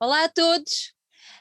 [0.00, 0.92] Olá a todos.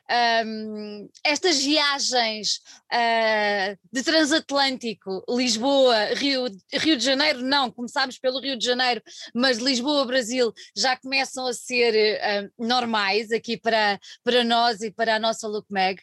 [0.10, 2.60] Um, estas viagens
[2.92, 9.00] uh, de transatlântico, Lisboa, Rio, Rio de Janeiro, não, começámos pelo Rio de Janeiro,
[9.36, 15.18] mas Lisboa, Brasil já começam a ser uh, normais aqui para, para nós e para
[15.18, 16.02] a nossa Look Mag.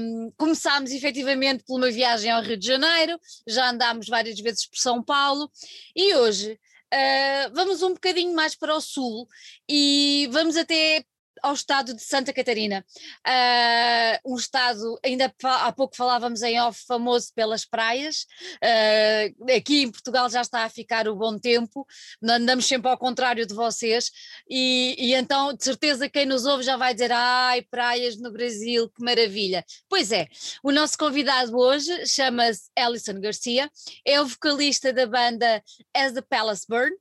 [0.00, 4.78] Um, começámos efetivamente por uma viagem ao Rio de Janeiro, já andámos várias vezes por
[4.78, 5.48] São Paulo
[5.94, 6.58] e hoje
[6.90, 9.28] Uh, vamos um bocadinho mais para o sul
[9.68, 11.04] e vamos até
[11.42, 12.84] ao estado de Santa Catarina,
[13.26, 18.26] uh, um estado, ainda há pouco falávamos em off, famoso pelas praias,
[18.62, 21.86] uh, aqui em Portugal já está a ficar o bom tempo,
[22.22, 24.10] andamos sempre ao contrário de vocês,
[24.48, 28.88] e, e então de certeza quem nos ouve já vai dizer, ai, praias no Brasil,
[28.90, 29.64] que maravilha.
[29.88, 30.28] Pois é,
[30.62, 33.70] o nosso convidado hoje chama-se Alison Garcia,
[34.04, 35.62] é o vocalista da banda
[35.94, 36.94] As the Palace Burn,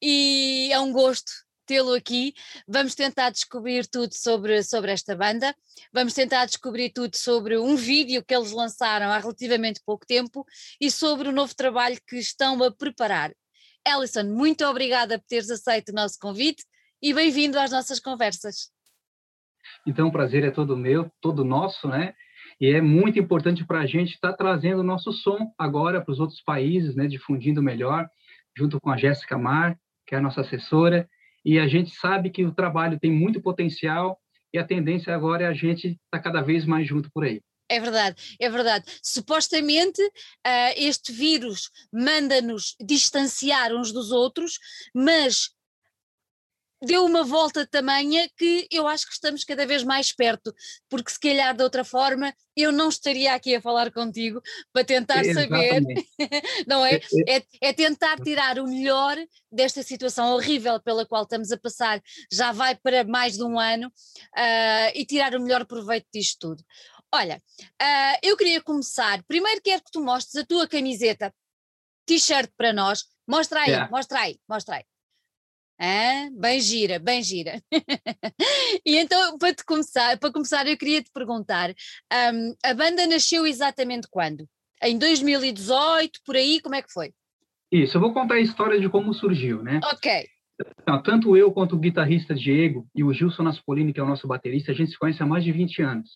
[0.00, 1.32] e é um gosto
[1.66, 2.34] tê-lo aqui.
[2.66, 5.54] Vamos tentar descobrir tudo sobre, sobre esta banda,
[5.92, 10.44] vamos tentar descobrir tudo sobre um vídeo que eles lançaram há relativamente pouco tempo
[10.80, 13.32] e sobre o novo trabalho que estão a preparar.
[13.86, 16.64] Alison, muito obrigada por teres aceito o nosso convite
[17.02, 18.70] e bem-vindo às nossas conversas.
[19.86, 22.14] Então, o prazer é todo meu, todo nosso, né?
[22.60, 26.12] E é muito importante para a gente estar tá trazendo o nosso som agora para
[26.12, 27.06] os outros países, né?
[27.06, 28.08] Difundindo melhor,
[28.56, 31.08] junto com a Jéssica Mar, que é a nossa assessora,
[31.44, 34.18] e a gente sabe que o trabalho tem muito potencial
[34.52, 37.40] e a tendência agora é a gente estar tá cada vez mais junto por aí.
[37.68, 38.84] É verdade, é verdade.
[39.02, 44.58] Supostamente uh, este vírus manda-nos distanciar uns dos outros,
[44.94, 45.53] mas
[46.84, 50.54] deu uma volta tamanha que eu acho que estamos cada vez mais perto,
[50.88, 54.40] porque se calhar de outra forma eu não estaria aqui a falar contigo
[54.72, 55.82] para tentar saber,
[56.66, 57.00] não é?
[57.26, 57.42] É, é?
[57.60, 59.16] é tentar tirar o melhor
[59.50, 62.00] desta situação horrível pela qual estamos a passar,
[62.32, 66.64] já vai para mais de um ano, uh, e tirar o melhor proveito disto tudo.
[67.12, 71.32] Olha, uh, eu queria começar, primeiro quero que tu mostres a tua camiseta,
[72.06, 73.90] t-shirt para nós, mostra aí, yeah.
[73.90, 74.84] mostra aí, mostra aí.
[75.78, 77.60] Ah, bem gira, bem gira.
[78.86, 83.46] e então, para te começar, para começar, eu queria te perguntar: um, a banda nasceu
[83.46, 84.46] exatamente quando?
[84.82, 87.12] Em 2018, por aí, como é que foi?
[87.72, 89.80] Isso, eu vou contar a história de como surgiu, né?
[89.92, 90.26] Ok.
[90.80, 94.28] Então, tanto eu quanto o guitarrista Diego e o Gilson Naspolini, que é o nosso
[94.28, 96.10] baterista, a gente se conhece há mais de 20 anos.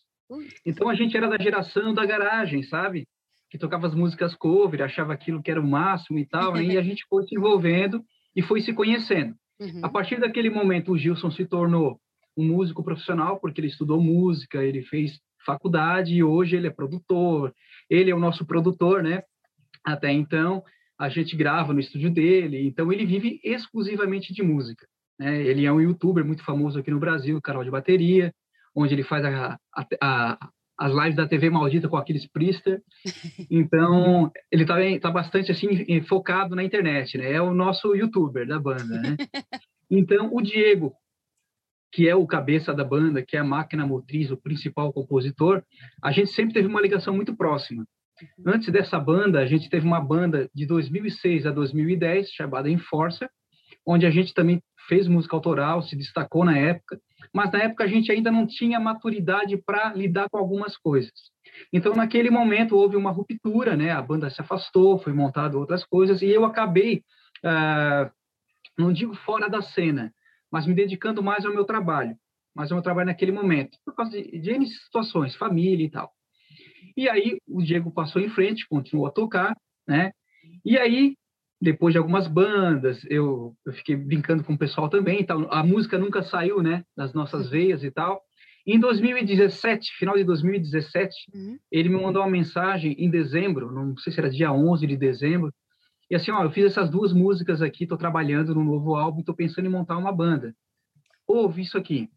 [0.65, 3.09] Então a gente era da geração da garagem, sabe?
[3.51, 6.63] Que tocava as músicas cover, achava aquilo que era o máximo e tal, né?
[6.63, 8.05] e a gente foi se envolvendo
[8.37, 9.35] e foi se conhecendo.
[9.61, 9.81] Uhum.
[9.83, 12.01] A partir daquele momento, o Gilson se tornou
[12.37, 17.53] um músico profissional, porque ele estudou música, ele fez faculdade e hoje ele é produtor.
[17.89, 19.23] Ele é o nosso produtor, né?
[19.85, 20.63] Até então,
[20.99, 24.87] a gente grava no estúdio dele, então ele vive exclusivamente de música.
[25.19, 25.43] Né?
[25.43, 28.33] Ele é um youtuber muito famoso aqui no Brasil, canal de bateria,
[28.75, 32.81] onde ele faz a, a, a, as lives da TV Maldita com aqueles Priester.
[33.51, 37.33] Então, ele está tá bastante assim focado na internet, né?
[37.33, 39.17] É o nosso youtuber da banda, né?
[39.91, 40.93] Então, o Diego,
[41.91, 45.63] que é o cabeça da banda, que é a máquina motriz, o principal compositor,
[46.03, 47.87] a gente sempre teve uma ligação muito próxima.
[48.45, 53.31] Antes dessa banda, a gente teve uma banda de 2006 a 2010 chamada Enforcer,
[53.87, 57.01] onde a gente também fez música autoral, se destacou na época
[57.33, 61.13] mas na época a gente ainda não tinha maturidade para lidar com algumas coisas.
[61.73, 63.91] Então, naquele momento, houve uma ruptura, né?
[63.91, 67.03] A banda se afastou, foi montado outras coisas, e eu acabei,
[67.45, 68.11] uh,
[68.79, 70.13] não digo fora da cena,
[70.51, 72.17] mas me dedicando mais ao meu trabalho,
[72.55, 76.13] mais ao meu trabalho naquele momento, por causa de, de situações, família e tal.
[76.97, 79.57] E aí, o Diego passou em frente, continuou a tocar,
[79.87, 80.13] né?
[80.65, 81.15] E aí,
[81.61, 85.99] depois de algumas bandas, eu, eu fiquei brincando com o pessoal também, então a música
[85.99, 88.23] nunca saiu, né, das nossas veias e tal.
[88.67, 91.59] Em 2017, final de 2017, uhum.
[91.71, 95.53] ele me mandou uma mensagem em dezembro, não sei se era dia 11 de dezembro,
[96.11, 99.35] e assim, ó, eu fiz essas duas músicas aqui, estou trabalhando no novo álbum, estou
[99.35, 100.55] pensando em montar uma banda.
[101.27, 102.09] Ouve isso aqui.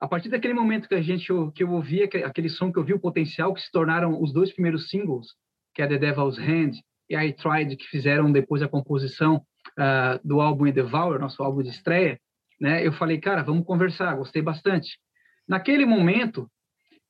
[0.00, 2.92] A partir daquele momento que a gente que eu ouvi aquele som que eu vi
[2.92, 5.28] o potencial que se tornaram os dois primeiros singles,
[5.74, 6.72] que é The Devil's Hand
[7.08, 9.36] e I Tried, que fizeram depois a composição
[9.78, 12.18] uh, do álbum Devour, nosso álbum de estreia,
[12.60, 12.86] né?
[12.86, 14.98] Eu falei, cara, vamos conversar, gostei bastante.
[15.46, 16.50] Naquele momento,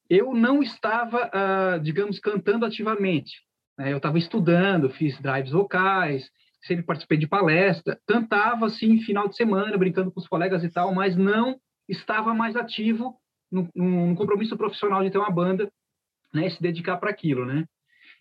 [0.09, 3.43] eu não estava, uh, digamos, cantando ativamente.
[3.79, 3.93] Né?
[3.93, 6.31] Eu estava estudando, fiz drives vocais,
[6.63, 10.95] sempre participei de palestra, cantava assim, final de semana, brincando com os colegas e tal,
[10.95, 11.59] mas não
[11.89, 13.17] estava mais ativo
[13.51, 15.71] num, compromisso profissional de ter uma banda,
[16.35, 17.65] né, e se dedicar para aquilo, né?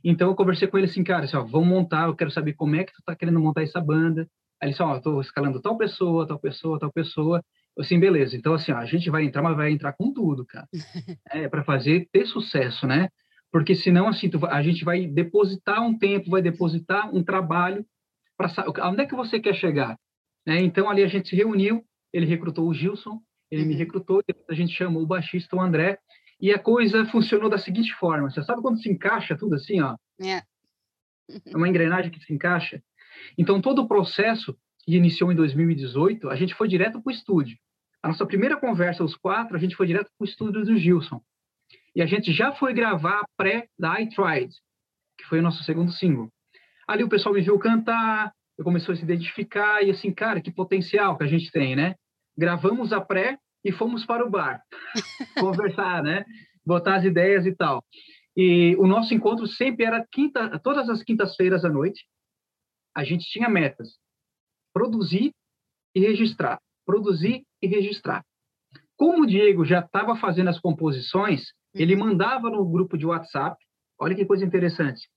[0.06, 2.76] Então eu conversei com ele assim, cara, assim, ó, vamos montar, eu quero saber como
[2.76, 4.22] é que tu tá querendo montar essa banda.
[4.62, 7.42] Aí ele disse, ó, tô escalando tal pessoa, tal pessoa, tal pessoa,
[7.78, 8.38] Assim, beleza.
[8.38, 10.68] Então, assim, ó, a gente vai entrar, mas vai entrar com tudo, cara.
[11.32, 13.10] É, para fazer ter sucesso, né?
[13.52, 17.86] Porque senão, assim, tu, a gente vai depositar um tempo, vai depositar um trabalho
[18.38, 18.50] para
[18.90, 19.98] onde é que você quer chegar?
[20.46, 20.62] Né?
[20.62, 23.20] Então, ali a gente se reuniu, ele recrutou o Gilson,
[23.52, 23.70] ele uhum.
[23.70, 25.98] me recrutou, a gente chamou o baixista, o André,
[26.46, 29.96] e a coisa funcionou da seguinte forma: você sabe quando se encaixa tudo assim, ó?
[30.22, 30.44] É.
[31.44, 32.84] é uma engrenagem que se encaixa.
[33.36, 37.58] Então, todo o processo que iniciou em 2018, a gente foi direto para o estúdio.
[38.04, 41.20] A nossa primeira conversa, os quatro, a gente foi direto para o estúdio do Gilson.
[41.96, 44.54] E a gente já foi gravar a pré da I Tried,
[45.18, 46.32] que foi o nosso segundo single.
[46.88, 50.52] Ali o pessoal me viu cantar, eu começou a se identificar e assim, cara, que
[50.52, 51.96] potencial que a gente tem, né?
[52.38, 54.62] Gravamos a pré e fomos para o bar
[55.40, 56.24] conversar, né?
[56.64, 57.84] Botar as ideias e tal.
[58.38, 62.06] E o nosso encontro sempre era quinta, todas as quintas-feiras à noite.
[62.96, 63.98] A gente tinha metas:
[64.72, 65.34] produzir
[65.96, 68.24] e registrar, produzir e registrar.
[68.96, 72.02] Como o Diego já estava fazendo as composições, ele uhum.
[72.02, 73.58] mandava no grupo de WhatsApp.
[74.00, 75.10] Olha que coisa interessante.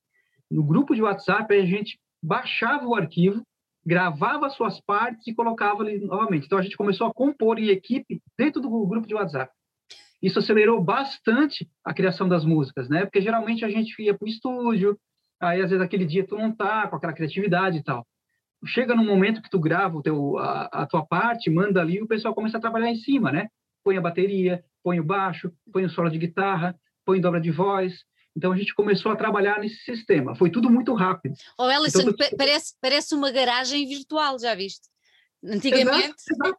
[0.51, 3.43] No grupo de WhatsApp, a gente baixava o arquivo,
[3.89, 6.47] gravava suas partes e colocava ali novamente.
[6.47, 9.51] Então, a gente começou a compor em equipe dentro do grupo de WhatsApp.
[10.23, 13.05] Isso acelerou bastante a criação das músicas, né?
[13.05, 14.99] Porque geralmente a gente ia para o estúdio,
[15.41, 18.07] aí às vezes aquele dia tu não tá com aquela criatividade e tal
[18.67, 22.09] chega num momento que tu grava o teu, a, a tua parte, manda ali, o
[22.09, 23.49] pessoal começa a trabalhar em cima, né?
[23.85, 26.75] Põe a bateria, põe o baixo, põe o solo de guitarra,
[27.05, 28.05] põe dobra de voz.
[28.37, 30.35] Então a gente começou a trabalhar nesse sistema.
[30.35, 31.35] Foi tudo muito rápido.
[31.59, 32.37] Oh, Ellison, então, tu...
[32.37, 34.89] parece, parece uma garagem virtual, já viste?
[35.45, 36.15] Antigamente.
[36.31, 36.57] Exato,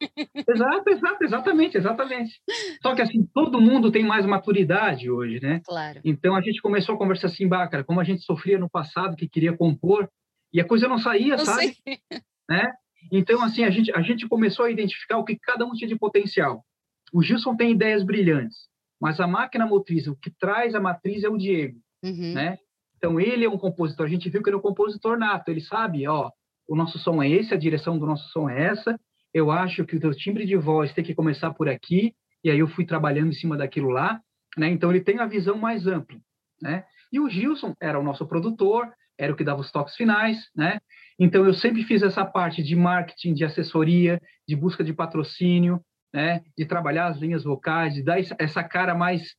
[0.48, 2.42] exato, exato, exatamente, exatamente.
[2.81, 5.62] Só que assim, todo mundo tem mais maturidade hoje, né?
[5.66, 6.00] Claro.
[6.04, 9.27] Então a gente começou a conversar assim, Bácara, como a gente sofria no passado, que
[9.27, 10.10] queria compor,
[10.54, 11.75] e a coisa não saía, não sabe?
[12.50, 12.68] Né?
[13.12, 15.95] Então, assim, a gente, a gente começou a identificar o que cada um tinha de
[15.95, 16.65] potencial.
[17.13, 18.68] O Gilson tem ideias brilhantes,
[19.00, 22.34] mas a máquina motriz, o que traz a matriz é o Diego, uhum.
[22.34, 22.57] né?
[22.98, 24.06] Então, ele é um compositor.
[24.06, 25.50] A gente viu que ele é um compositor nato.
[25.50, 26.30] Ele sabe, ó,
[26.68, 29.00] o nosso som é esse, a direção do nosso som é essa.
[29.34, 32.13] Eu acho que o teu timbre de voz tem que começar por aqui.
[32.44, 34.19] E aí eu fui trabalhando em cima daquilo lá,
[34.57, 34.69] né?
[34.69, 36.19] Então, ele tem a visão mais ampla,
[36.62, 36.84] né?
[37.12, 40.80] E o Gilson era o nosso produtor, era o que dava os toques finais, né?
[41.19, 45.81] Então eu sempre fiz essa parte de marketing, de assessoria, de busca de patrocínio,
[46.14, 46.42] né?
[46.58, 49.36] De trabalhar as linhas vocais, de dar essa cara mais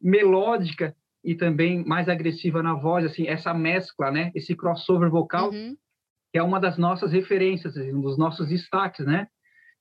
[0.00, 0.94] melódica
[1.24, 4.30] e também mais agressiva na voz, assim, essa mescla, né?
[4.34, 5.76] Esse crossover vocal, uhum.
[6.32, 9.26] que é uma das nossas referências, assim, um dos nossos destaques, né?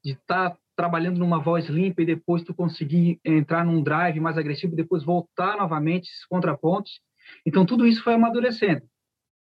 [0.03, 4.37] De estar tá trabalhando numa voz limpa e depois tu conseguir entrar num drive mais
[4.37, 7.01] agressivo e depois voltar novamente esses contrapontos.
[7.45, 8.83] Então tudo isso foi amadurecendo.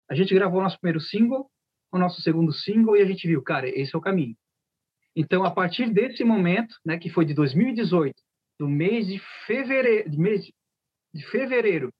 [0.09, 1.49] A gente gravou nosso primeiro single,
[1.91, 4.35] o nosso segundo single, e a gente viu, cara, esse é o caminho.
[5.19, 8.13] Então, a partir desse momento, né, que foi de 2018,
[8.59, 10.45] do mês de fevereiro, de mês
[11.11, 11.91] de fevereiro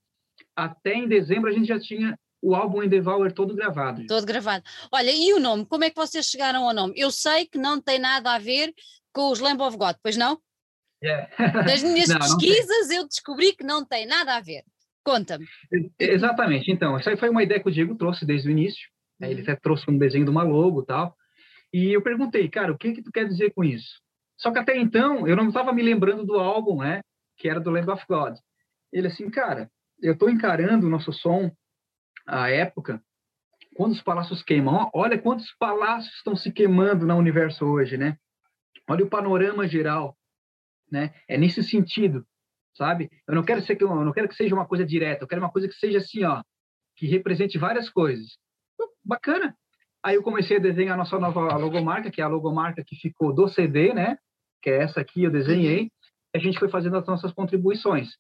[0.56, 4.06] até em dezembro, a gente já tinha o álbum Endeavour todo gravado.
[4.06, 4.64] Todo gravado.
[4.92, 5.66] Olha, e o nome?
[5.66, 6.94] Como é que vocês chegaram ao nome?
[6.96, 8.72] Eu sei que não tem nada a ver
[9.12, 10.40] com os Lamb of God, pois não?
[11.04, 11.28] Yeah.
[11.66, 14.62] Das minhas não, pesquisas não eu descobri que não tem nada a ver.
[15.04, 15.48] Conta-me.
[15.98, 16.72] Exatamente.
[16.72, 18.88] Então, essa foi uma ideia que o Diego trouxe desde o início.
[19.20, 19.32] Né?
[19.32, 21.18] Ele até trouxe um desenho de uma logo tal.
[21.74, 24.02] E eu perguntei, cara, o que que tu quer dizer com isso?
[24.38, 27.02] Só que até então, eu não estava me lembrando do álbum, né?
[27.38, 28.36] Que era do Lamb of God.
[28.92, 29.70] Ele assim, cara,
[30.02, 31.52] eu estou encarando o nosso som,
[32.26, 33.02] a época,
[33.76, 34.90] quando os palácios queimam.
[34.94, 38.18] Olha quantos palácios estão se queimando no universo hoje, né?
[38.90, 40.18] Olha o panorama geral,
[40.92, 41.14] né?
[41.28, 42.26] É nesse sentido
[42.78, 43.10] sabe?
[43.28, 45.52] Eu não quero ser eu não quero que seja uma coisa direta, eu quero uma
[45.52, 46.44] coisa que seja assim, ó,
[46.96, 48.38] que represente várias coisas.
[49.04, 49.58] Bacana.
[50.08, 53.34] Aí eu comecei a desenhar a nossa nova logomarca, que é a logomarca que ficou
[53.34, 54.18] do CD, né?
[54.62, 55.92] Que é essa aqui, eu desenhei.
[56.34, 58.12] A gente foi fazendo as nossas contribuições.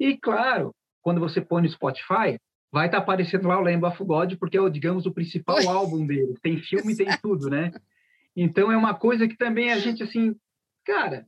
[0.00, 2.40] E, claro, quando você põe no Spotify,
[2.72, 5.66] vai estar tá aparecendo lá o Lamb of God, porque é, digamos, o principal Oi.
[5.68, 6.34] álbum dele.
[6.42, 7.70] Tem filme, tem tudo, né?
[8.34, 10.34] Então, é uma coisa que também a gente, assim,
[10.84, 11.24] cara,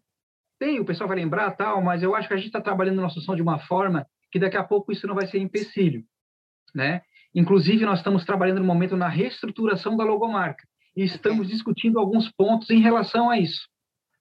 [0.59, 3.03] tem, o pessoal vai lembrar tal, mas eu acho que a gente está trabalhando no
[3.03, 6.03] nosso som de uma forma que daqui a pouco isso não vai ser empecilho,
[6.75, 7.01] né?
[7.35, 12.71] Inclusive, nós estamos trabalhando no momento na reestruturação da logomarca e estamos discutindo alguns pontos
[12.71, 13.69] em relação a isso.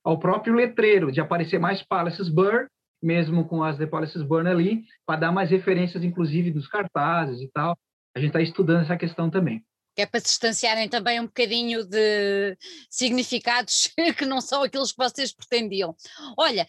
[0.04, 2.68] Ao próprio letreiro, de aparecer mais Palaces Burn,
[3.02, 7.50] mesmo com as The Palaces Burn ali, para dar mais referências, inclusive, dos cartazes e
[7.52, 7.78] tal.
[8.16, 9.64] A gente está estudando essa questão também
[9.96, 12.58] que é para se distanciarem também um bocadinho de
[12.90, 15.94] significados que não são aqueles que vocês pretendiam.
[16.38, 16.66] Olha,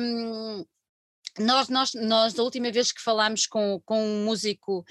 [0.00, 0.64] um,
[1.38, 4.84] nós, nós, nós, da última vez que falámos com, com um músico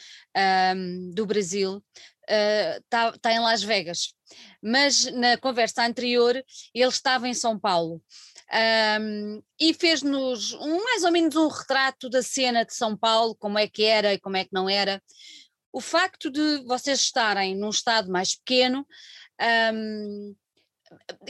[0.75, 1.83] um, do Brasil,
[2.27, 4.13] está uh, tá em Las Vegas,
[4.61, 6.35] mas na conversa anterior
[6.73, 8.01] ele estava em São Paulo.
[9.00, 13.59] um, e fez-nos um, mais ou menos um retrato da cena de São Paulo, como
[13.59, 15.01] é que era e como é que não era.
[15.71, 18.85] O facto de vocês estarem num estado mais pequeno
[19.73, 20.35] um,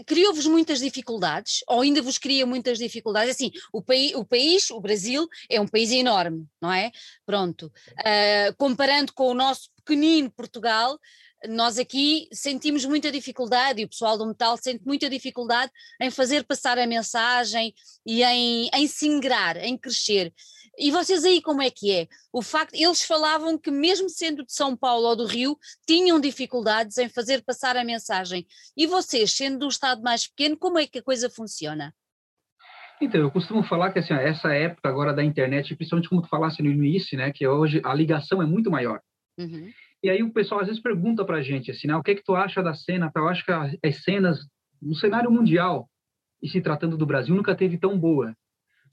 [0.05, 3.35] criou-vos muitas dificuldades, ou ainda vos cria muitas dificuldades?
[3.35, 6.91] Assim, o, o país, o Brasil, é um país enorme, não é?
[7.25, 7.71] Pronto.
[7.99, 10.97] Uh, comparando com o nosso pequenino Portugal,
[11.47, 16.43] nós aqui sentimos muita dificuldade e o pessoal do metal sente muita dificuldade em fazer
[16.43, 17.73] passar a mensagem
[18.05, 20.33] e em, em se ingrar, em crescer.
[20.77, 22.07] E vocês aí como é que é?
[22.31, 26.97] O facto, eles falavam que mesmo sendo de São Paulo ou do Rio, tinham dificuldades
[26.97, 28.47] em fazer passar a mensagem.
[28.75, 31.93] E vocês, sendo de um estado mais pequeno, como é que a coisa funciona?
[33.01, 36.61] Então, eu costumo falar que assim, essa época agora da internet, principalmente como tu falasse
[36.61, 39.01] no início, né, que hoje a ligação é muito maior.
[39.37, 39.71] Uhum.
[40.03, 42.15] E aí o pessoal às vezes pergunta para a gente assim, né, o que é
[42.15, 43.11] que tu acha da cena?
[43.15, 44.39] Eu acho que as cenas
[44.81, 45.89] no cenário mundial,
[46.41, 48.35] e se tratando do Brasil, nunca teve tão boa.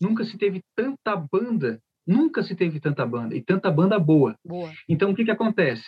[0.01, 4.37] Nunca se teve tanta banda, nunca se teve tanta banda, e tanta banda boa.
[4.45, 4.73] boa.
[4.89, 5.85] Então, o que que acontece?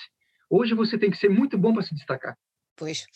[0.48, 2.36] Hoje você tem que ser muito bom para se destacar.
[2.76, 3.06] Pois.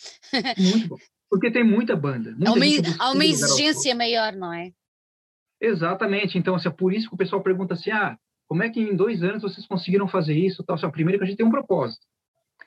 [0.57, 0.97] muito bom.
[1.29, 2.31] Porque tem muita banda.
[2.31, 2.65] Muita há uma,
[2.99, 4.71] há uma exigência maior, não é?
[5.59, 6.37] Exatamente.
[6.37, 8.95] Então, assim, é por isso que o pessoal pergunta assim, ah, como é que em
[8.95, 10.63] dois anos vocês conseguiram fazer isso?
[10.63, 10.75] Tal?
[10.75, 12.05] Assim, primeiro, que a gente tem um propósito.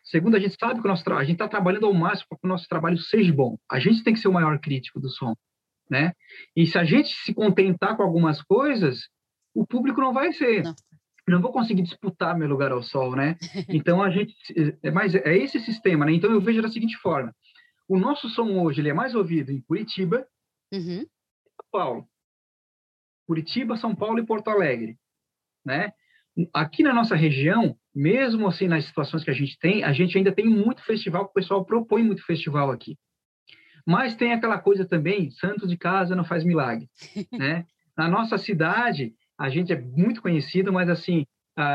[0.05, 2.47] Segundo, a gente sabe que o nosso a gente está trabalhando ao máximo para que
[2.47, 3.59] o nosso trabalho seja bom.
[3.71, 5.35] A gente tem que ser o maior crítico do som,
[5.91, 6.13] né?
[6.57, 9.09] E se a gente se contentar com algumas coisas,
[9.55, 10.63] o público não vai ser.
[10.63, 10.75] Não.
[11.29, 13.37] não vou conseguir disputar meu lugar ao sol, né?
[13.69, 14.35] Então a gente,
[14.83, 16.13] é mais é esse sistema, né?
[16.13, 17.35] Então eu vejo da seguinte forma:
[17.89, 20.27] o nosso som hoje ele é mais ouvido em Curitiba,
[20.73, 21.01] uhum.
[21.01, 22.09] São Paulo,
[23.27, 24.99] Curitiba, São Paulo e Porto Alegre
[25.69, 25.93] né?
[26.55, 30.33] Aqui na nossa região, mesmo assim nas situações que a gente tem, a gente ainda
[30.33, 32.97] tem muito festival, o pessoal propõe muito festival aqui.
[33.89, 36.87] Mas tem aquela coisa também, santo de casa não faz milagre,
[37.33, 37.65] né?
[37.97, 41.25] Na nossa cidade, a gente é muito conhecido, mas assim,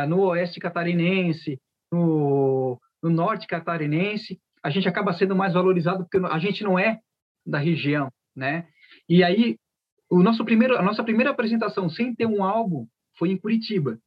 [0.08, 1.60] no oeste catarinense,
[1.92, 7.00] no, no norte catarinense, a gente acaba sendo mais valorizado porque a gente não é
[7.44, 8.68] da região, né?
[9.10, 9.58] E aí,
[10.08, 12.86] o nosso primeiro, a nossa primeira apresentação sem ter um álbum
[13.18, 13.98] foi em Curitiba.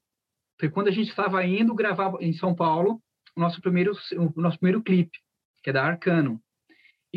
[0.60, 3.02] Foi quando a gente estava indo gravar em São Paulo
[3.36, 5.18] o nosso primeiro, o nosso primeiro clipe,
[5.64, 6.40] que é da Arcano.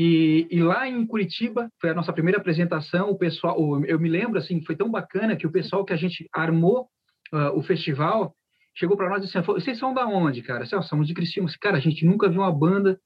[0.01, 3.09] E, e, lá em Curitiba foi a nossa primeira apresentação.
[3.09, 6.25] O pessoal, eu me lembro assim, foi tão bacana que o pessoal que a gente
[6.33, 6.87] armou
[7.33, 8.33] uh, o festival
[8.73, 11.49] chegou para nós e disse: "Vocês são da onde, cara?" Assim, somos de Criciúma.
[11.59, 12.97] Cara, a gente nunca viu uma banda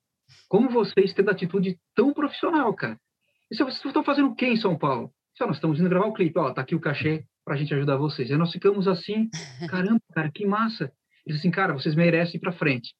[0.47, 2.95] como vocês tendo atitude tão profissional, cara.
[3.50, 5.12] E vocês estão fazendo o quê em São Paulo?
[5.31, 6.38] Disse, nós estamos indo gravar o clipe.
[6.38, 8.29] Ó, tá aqui o cachê para a gente ajudar vocês.
[8.29, 9.31] E nós ficamos assim,
[9.67, 10.91] caramba, cara, que massa.
[11.25, 12.93] Eles assim, cara, vocês merecem ir para frente.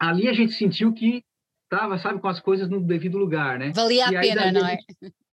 [0.00, 1.22] Ali a gente sentiu que
[1.68, 3.72] tava, sabe, com as coisas no devido lugar, né?
[3.74, 4.78] Valia a pena, não é?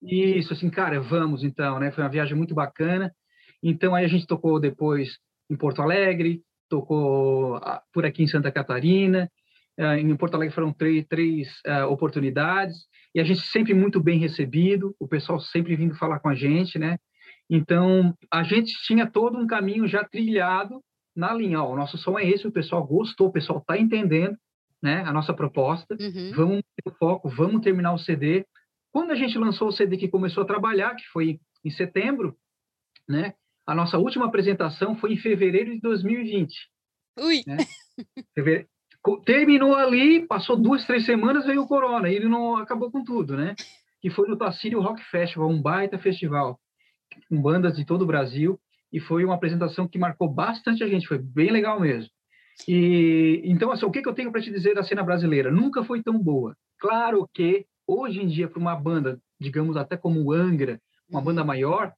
[0.03, 1.91] Isso, assim, cara, vamos então, né?
[1.91, 3.13] Foi uma viagem muito bacana.
[3.63, 5.19] Então aí a gente tocou depois
[5.51, 9.31] em Porto Alegre, tocou ah, por aqui em Santa Catarina.
[9.79, 12.77] Ah, em Porto Alegre foram três, três uh, oportunidades
[13.15, 16.79] e a gente sempre muito bem recebido, o pessoal sempre vindo falar com a gente,
[16.79, 16.97] né?
[17.49, 20.81] Então, a gente tinha todo um caminho já trilhado
[21.17, 21.61] na linha.
[21.61, 24.37] Ó, o nosso som é esse, o pessoal gostou, o pessoal está entendendo
[24.83, 25.97] né, a nossa proposta.
[25.99, 26.33] Uhum.
[26.35, 28.47] Vamos ter foco, vamos terminar o CD.
[28.93, 32.37] Quando a gente lançou o CD que começou a trabalhar, que foi em setembro,
[33.09, 33.35] né,
[33.67, 36.55] a nossa última apresentação foi em fevereiro de 2020.
[37.19, 37.43] Ui!
[37.47, 37.57] Né?
[39.25, 43.37] Terminou ali, passou duas, três semanas, veio o corona, e ele não acabou com tudo,
[43.37, 43.55] né?
[44.01, 46.61] Que foi no Tacírio Rock Festival, um baita festival
[47.29, 48.61] com bandas de todo o Brasil,
[48.93, 52.11] e foi uma apresentação que marcou bastante a gente, foi bem legal mesmo.
[52.69, 55.51] E então, assim, o que, que eu tenho para te dizer da cena brasileira?
[55.51, 56.57] Nunca foi tão boa.
[56.79, 61.45] Claro que hoje em dia, para uma banda, digamos até como o Angra, uma banda
[61.45, 61.93] maior,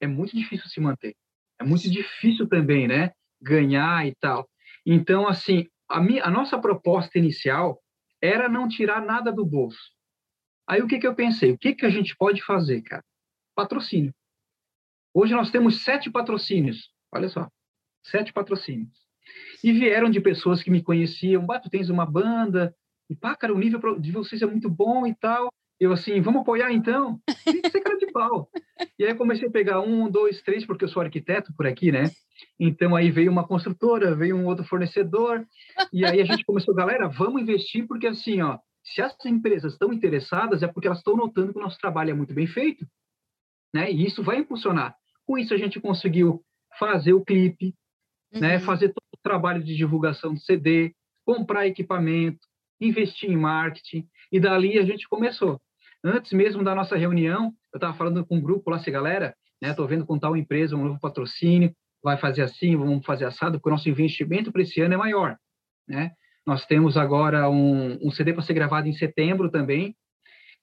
[0.00, 1.14] é muito difícil se manter.
[1.58, 3.12] É muito difícil também, né?
[3.40, 4.48] Ganhar e tal.
[4.84, 7.82] Então, assim, a, minha, a nossa proposta inicial
[8.20, 9.92] era não tirar nada do bolso.
[10.66, 11.52] Aí o que, que eu pensei?
[11.52, 13.04] O que, que a gente pode fazer, cara?
[13.54, 14.14] Patrocínio.
[15.14, 16.92] Hoje nós temos sete patrocínios.
[17.10, 17.48] Olha só,
[18.02, 19.07] sete patrocínios.
[19.62, 21.44] E vieram de pessoas que me conheciam.
[21.44, 22.74] Bah, tu tens uma banda.
[23.10, 25.48] E pá, cara, o nível de vocês é muito bom e tal.
[25.80, 27.20] Eu assim, vamos apoiar então?
[27.44, 28.50] Tem que ser cara de pau.
[28.98, 32.10] E aí comecei a pegar um, dois, três, porque eu sou arquiteto por aqui, né?
[32.58, 35.46] Então aí veio uma construtora, veio um outro fornecedor.
[35.92, 39.92] E aí a gente começou, galera, vamos investir, porque assim, ó, se as empresas estão
[39.92, 42.84] interessadas, é porque elas estão notando que o nosso trabalho é muito bem feito,
[43.72, 43.90] né?
[43.90, 44.96] E isso vai impulsionar.
[45.24, 46.42] Com isso, a gente conseguiu
[46.78, 47.74] fazer o clipe,
[48.32, 48.40] né, uhum.
[48.40, 50.94] né, fazer trabalho de divulgação do CD,
[51.24, 52.40] comprar equipamento,
[52.80, 55.60] investir em marketing, e dali a gente começou.
[56.02, 59.70] Antes mesmo da nossa reunião, eu estava falando com um grupo lá, essa galera, né?
[59.70, 63.68] Estou vendo com tal empresa um novo patrocínio, vai fazer assim, vamos fazer assado, porque
[63.68, 65.36] o nosso investimento para esse ano é maior,
[65.86, 66.12] né?
[66.46, 69.94] Nós temos agora um, um CD para ser gravado em setembro também,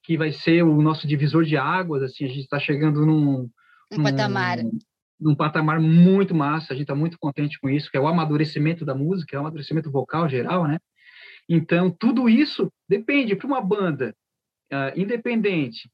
[0.04, 3.50] que vai ser o nosso divisor de águas, assim, a gente está chegando num,
[3.92, 4.60] um num, patamar
[5.20, 8.86] num patamar muito massa, a gente está muito contente com isso, que é o amadurecimento
[8.86, 10.80] da música, é o amadurecimento vocal geral, né?
[11.48, 14.16] Então, tudo isso depende para uma banda
[14.72, 15.90] uh, independente,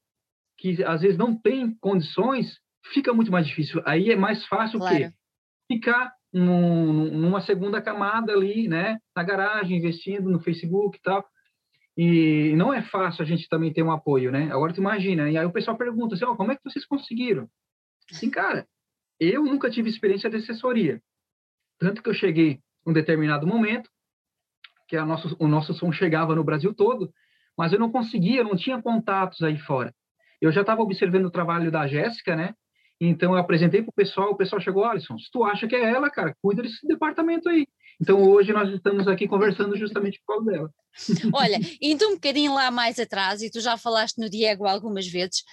[0.57, 2.57] que às vezes não tem condições,
[2.93, 3.81] fica muito mais difícil.
[3.85, 4.95] Aí é mais fácil claro.
[4.95, 5.11] o quê?
[5.67, 8.97] Ficar num, numa segunda camada ali, né?
[9.15, 11.25] Na garagem, investindo no Facebook e tal.
[11.97, 14.49] E não é fácil a gente também ter um apoio, né?
[14.51, 17.49] Agora tu imagina, e aí o pessoal pergunta assim, oh, como é que vocês conseguiram?
[18.09, 18.65] Assim, cara,
[19.21, 20.99] eu nunca tive experiência de assessoria.
[21.77, 23.89] Tanto que eu cheguei um determinado momento,
[24.87, 27.13] que a nosso, o nosso som chegava no Brasil todo,
[27.55, 29.93] mas eu não conseguia, não tinha contatos aí fora.
[30.41, 32.55] Eu já estava observando o trabalho da Jéssica, né?
[32.99, 35.89] Então eu apresentei para o pessoal, o pessoal chegou, Alisson, se tu acha que é
[35.89, 37.67] ela, cara, cuida desse departamento aí.
[37.99, 40.69] Então hoje nós estamos aqui conversando justamente por causa dela.
[41.33, 45.43] Olha, indo um bocadinho lá mais atrás, e tu já falaste no Diego algumas vezes,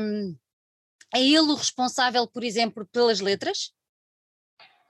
[0.00, 0.36] um,
[1.14, 3.72] é ele o responsável, por exemplo, pelas letras?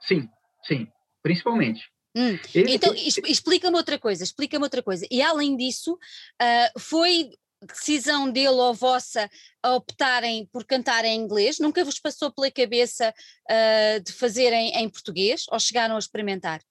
[0.01, 0.29] Sim,
[0.63, 0.87] sim,
[1.21, 1.81] principalmente.
[2.15, 2.37] Hum.
[2.53, 5.05] Ele, então, explica-me outra coisa, explica-me outra coisa.
[5.11, 7.29] E além disso, uh, foi
[7.61, 9.29] decisão dele ou vossa
[9.63, 11.59] a optarem por cantar em inglês?
[11.59, 13.13] Nunca vos passou pela cabeça
[13.49, 16.61] uh, de fazerem em português ou chegaram a experimentar?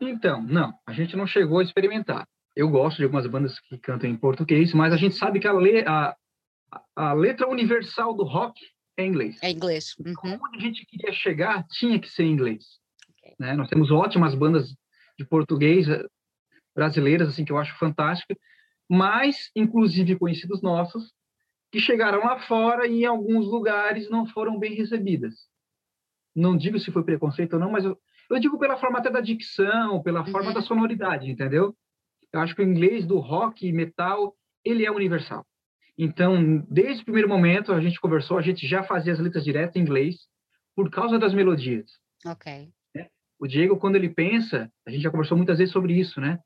[0.00, 2.26] Então, não, a gente não chegou a experimentar.
[2.54, 5.52] Eu gosto de algumas bandas que cantam em português, mas a gente sabe que a,
[5.52, 6.14] le a,
[6.96, 8.60] a letra universal do rock
[8.96, 9.38] é inglês.
[9.42, 9.94] É inglês.
[9.98, 10.38] Uhum.
[10.42, 12.64] Onde a gente queria chegar, tinha que ser inglês.
[13.18, 13.34] Okay.
[13.38, 13.54] Né?
[13.54, 14.74] Nós temos ótimas bandas
[15.18, 16.04] de português eh,
[16.74, 18.36] brasileiras, assim, que eu acho fantástica,
[18.88, 21.12] mas, inclusive, conhecidos nossos,
[21.72, 25.34] que chegaram lá fora e em alguns lugares não foram bem recebidas.
[26.34, 27.98] Não digo se foi preconceito ou não, mas eu,
[28.30, 30.26] eu digo pela forma até da dicção, pela uhum.
[30.26, 31.76] forma da sonoridade, entendeu?
[32.32, 35.46] Eu acho que o inglês do rock e metal, ele é universal.
[35.96, 39.76] Então, desde o primeiro momento, a gente conversou, a gente já fazia as letras direto
[39.76, 40.16] em inglês
[40.74, 41.90] por causa das melodias.
[42.26, 42.70] Ok.
[42.94, 43.06] Né?
[43.38, 46.38] O Diego, quando ele pensa, a gente já conversou muitas vezes sobre isso, né?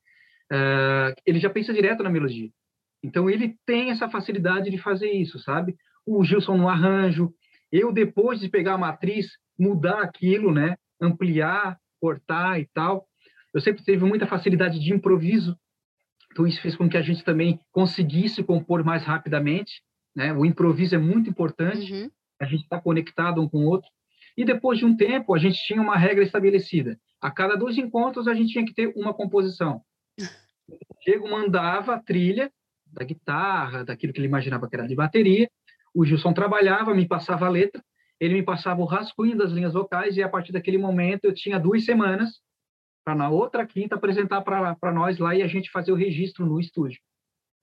[0.53, 2.51] Uh, ele já pensa direto na melodia.
[3.03, 5.77] Então, ele tem essa facilidade de fazer isso, sabe?
[6.05, 7.33] O Gilson no arranjo,
[7.71, 10.77] eu, depois de pegar a matriz, mudar aquilo, né?
[11.01, 13.07] Ampliar, cortar e tal.
[13.55, 15.57] Eu sempre tive muita facilidade de improviso,
[16.33, 19.83] então, isso fez com que a gente também conseguisse compor mais rapidamente.
[20.15, 20.33] Né?
[20.33, 22.11] O improviso é muito importante, uhum.
[22.41, 23.89] a gente está conectado um com o outro.
[24.37, 26.99] E depois de um tempo, a gente tinha uma regra estabelecida.
[27.21, 29.83] A cada dois encontros, a gente tinha que ter uma composição.
[30.19, 30.25] O
[31.05, 32.51] Diego mandava a trilha
[32.87, 35.51] da guitarra, daquilo que ele imaginava que era de bateria.
[35.95, 37.83] O Gilson trabalhava, me passava a letra,
[38.21, 41.59] ele me passava o rascunho das linhas vocais, e a partir daquele momento eu tinha
[41.59, 42.41] duas semanas
[43.09, 46.61] para na outra quinta apresentar para nós lá e a gente fazer o registro no
[46.61, 47.01] estúdio,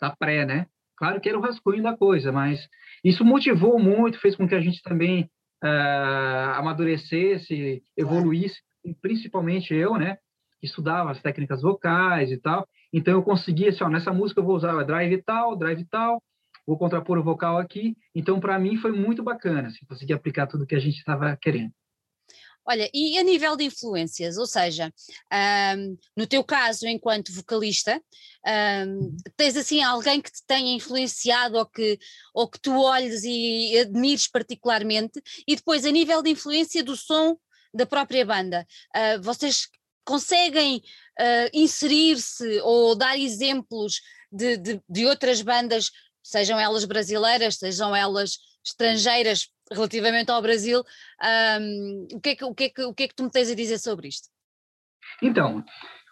[0.01, 0.65] da pré, né?
[0.97, 2.67] Claro que era o rascunho da coisa, mas
[3.03, 5.29] isso motivou muito, fez com que a gente também
[5.63, 8.59] uh, amadurecesse, evoluísse,
[9.03, 10.17] principalmente eu, né?
[10.63, 14.55] Estudava as técnicas vocais e tal, então eu conseguia, assim, ó, nessa música eu vou
[14.55, 16.23] usar drive tal, drive tal,
[16.65, 20.65] vou contrapor o vocal aqui, então para mim foi muito bacana, assim, conseguir aplicar tudo
[20.65, 21.71] que a gente estava querendo.
[22.67, 24.91] Olha, e a nível de influências, ou seja,
[25.77, 28.01] um, no teu caso, enquanto vocalista,
[28.87, 31.99] um, tens assim alguém que te tenha influenciado ou que,
[32.33, 37.37] ou que tu olhes e admires particularmente, e depois a nível de influência do som
[37.71, 39.67] da própria banda, uh, vocês
[40.03, 44.01] conseguem uh, inserir-se ou dar exemplos
[44.31, 45.91] de, de, de outras bandas,
[46.23, 50.83] sejam elas brasileiras, sejam elas estrangeiras, relativamente ao Brasil,
[51.61, 53.31] um, o, que é que, o, que é que, o que é que tu me
[53.31, 54.29] tens a dizer sobre isto?
[55.21, 55.63] Então,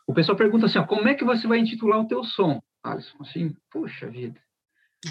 [0.08, 2.62] o pessoal pergunta assim, ó, como é que você vai intitular o teu som?
[2.84, 4.40] Alisson, assim, puxa vida.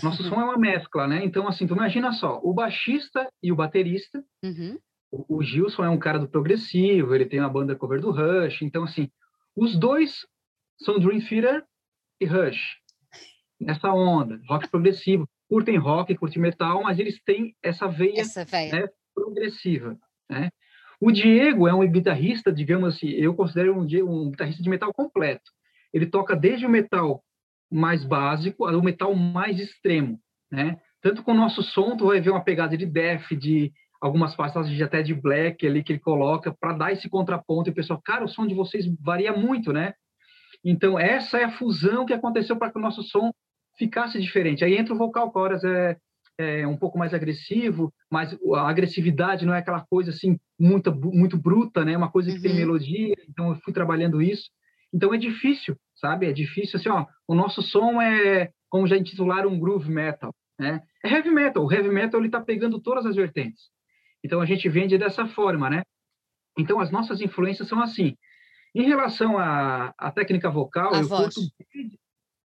[0.02, 1.24] Nosso som é uma mescla, né?
[1.24, 4.78] Então, assim, tu imagina só, o baixista e o baterista, uhum.
[5.10, 8.62] o, o Gilson é um cara do progressivo, ele tem uma banda cover do Rush,
[8.62, 9.10] então, assim,
[9.54, 10.26] os dois
[10.80, 11.64] são Dream Theater
[12.20, 12.78] e Rush,
[13.60, 18.72] nessa onda, rock progressivo curtem rock, curtem metal, mas eles têm essa veia, essa veia.
[18.72, 19.98] Né, progressiva.
[20.26, 20.48] Né?
[20.98, 25.50] O Diego é um guitarrista, digamos assim, eu considero um, um guitarrista de metal completo.
[25.92, 27.22] Ele toca desde o metal
[27.70, 30.18] mais básico ao metal mais extremo,
[30.50, 30.80] né?
[31.02, 34.80] Tanto com o nosso som, tu vai ver uma pegada de death, de algumas passagens
[34.80, 38.24] até de black ali que ele coloca para dar esse contraponto e o pessoal, cara,
[38.24, 39.92] o som de vocês varia muito, né?
[40.64, 43.32] Então essa é a fusão que aconteceu para que o nosso som
[43.82, 44.64] ficasse diferente.
[44.64, 45.96] Aí entra o vocal chorus, é,
[46.38, 51.36] é um pouco mais agressivo, mas a agressividade não é aquela coisa assim muito muito
[51.36, 51.96] bruta, né?
[51.96, 52.42] Uma coisa que uhum.
[52.42, 53.14] tem melodia.
[53.28, 54.50] Então eu fui trabalhando isso.
[54.94, 56.26] Então é difícil, sabe?
[56.26, 57.06] É difícil assim, ó.
[57.26, 60.82] O nosso som é como já intitularam um groove metal, né?
[61.04, 61.64] É heavy metal.
[61.64, 63.70] O heavy metal ele está pegando todas as vertentes.
[64.24, 65.82] Então a gente vende dessa forma, né?
[66.56, 68.16] Então as nossas influências são assim.
[68.74, 71.34] Em relação à, à técnica vocal, a eu voz.
[71.34, 71.40] curto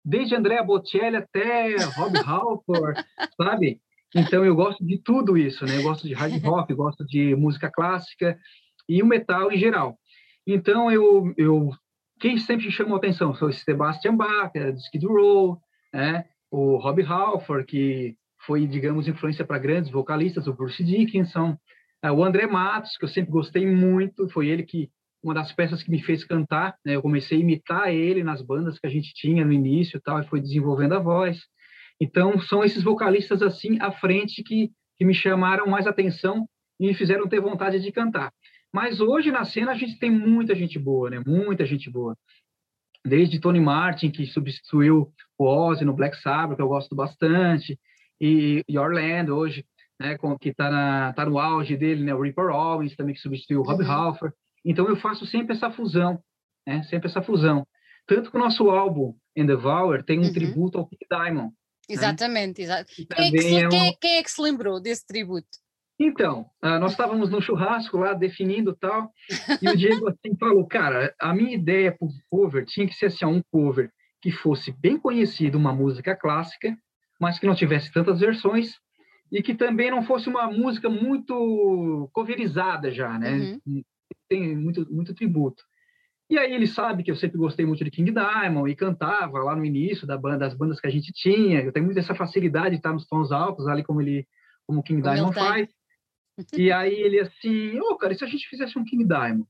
[0.08, 3.04] desde, Andrea Bocelli até Rob Halford,
[3.36, 3.82] sabe?
[4.16, 5.78] Então eu gosto de tudo isso, né?
[5.78, 8.38] Eu gosto de hard rock, gosto de música clássica
[8.88, 9.98] e o metal em geral.
[10.46, 11.72] Então eu, eu
[12.20, 15.60] quem sempre chamou atenção foi o Sebastian Bach, é do Skid Row,
[15.94, 16.26] né?
[16.50, 18.16] O Rob Halford, que
[18.46, 21.58] foi, digamos, influência para grandes vocalistas, o Bruce Dickinson,
[22.02, 24.90] é, o André Matos, que eu sempre gostei muito, foi ele que
[25.24, 26.96] uma das peças que me fez cantar, né?
[26.96, 30.20] Eu comecei a imitar ele nas bandas que a gente tinha no início, e tal,
[30.20, 31.40] e foi desenvolvendo a voz.
[32.00, 36.48] Então, são esses vocalistas assim à frente que, que me chamaram mais atenção
[36.80, 38.32] e me fizeram ter vontade de cantar.
[38.74, 41.22] Mas hoje na cena a gente tem muita gente boa, né?
[41.26, 42.16] Muita gente boa.
[43.06, 47.80] Desde Tony Martin, que substituiu o Ozzy no Black Sabbath, que eu gosto bastante,
[48.20, 49.66] e, e Orlando hoje,
[50.00, 53.62] né, com, que está tá no auge dele, né, o Ripper Owens também, que substituiu
[53.62, 53.92] o Rob uhum.
[53.92, 54.36] Halford.
[54.68, 56.22] Então eu faço sempre essa fusão,
[56.68, 57.66] né, sempre essa fusão.
[58.06, 60.34] Tanto que o nosso álbum, Endeavour, tem um uhum.
[60.34, 61.48] tributo ao Pete Diamond.
[61.48, 61.52] Né?
[61.90, 62.64] Exatamente, né?
[62.66, 62.94] exato.
[63.16, 63.70] Quem é, que se, é um...
[63.70, 65.48] quem, quem é que se lembrou desse tributo?
[66.00, 69.12] Então, uh, nós estávamos no churrasco lá, definindo tal,
[69.62, 73.08] e o Diego assim falou, cara, a minha ideia para o cover tinha que ser
[73.08, 73.90] assim, um cover
[74.22, 76.78] que fosse bem conhecido, uma música clássica,
[77.20, 78.74] mas que não tivesse tantas versões
[79.32, 83.60] e que também não fosse uma música muito coverizada já, né?
[83.66, 83.84] Uhum.
[84.30, 85.64] Tem muito, muito tributo.
[86.30, 89.56] E aí ele sabe que eu sempre gostei muito de King Diamond e cantava lá
[89.56, 91.62] no início da banda, das bandas que a gente tinha.
[91.62, 94.28] Eu tenho muito essa facilidade de estar nos tons altos, ali como ele,
[94.66, 95.70] como King o Diamond faz.
[96.54, 99.48] E aí ele assim, ô oh, cara, e se a gente fizesse um King Diamond?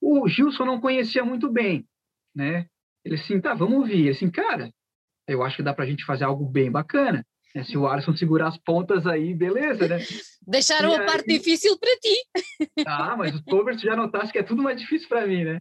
[0.00, 1.86] O Gilson não conhecia muito bem,
[2.34, 2.66] né?
[3.04, 4.00] Ele assim, tá, vamos ouvir.
[4.00, 4.72] Ele assim, cara,
[5.28, 7.24] eu acho que dá para a gente fazer algo bem bacana.
[7.54, 7.62] Né?
[7.64, 9.98] Se o Alisson segurar as pontas aí, beleza, né?
[10.46, 11.06] Deixaram e a aí...
[11.06, 12.16] parte difícil para ti.
[12.86, 15.60] Ah, mas os covers já notasse que é tudo mais difícil para mim, né?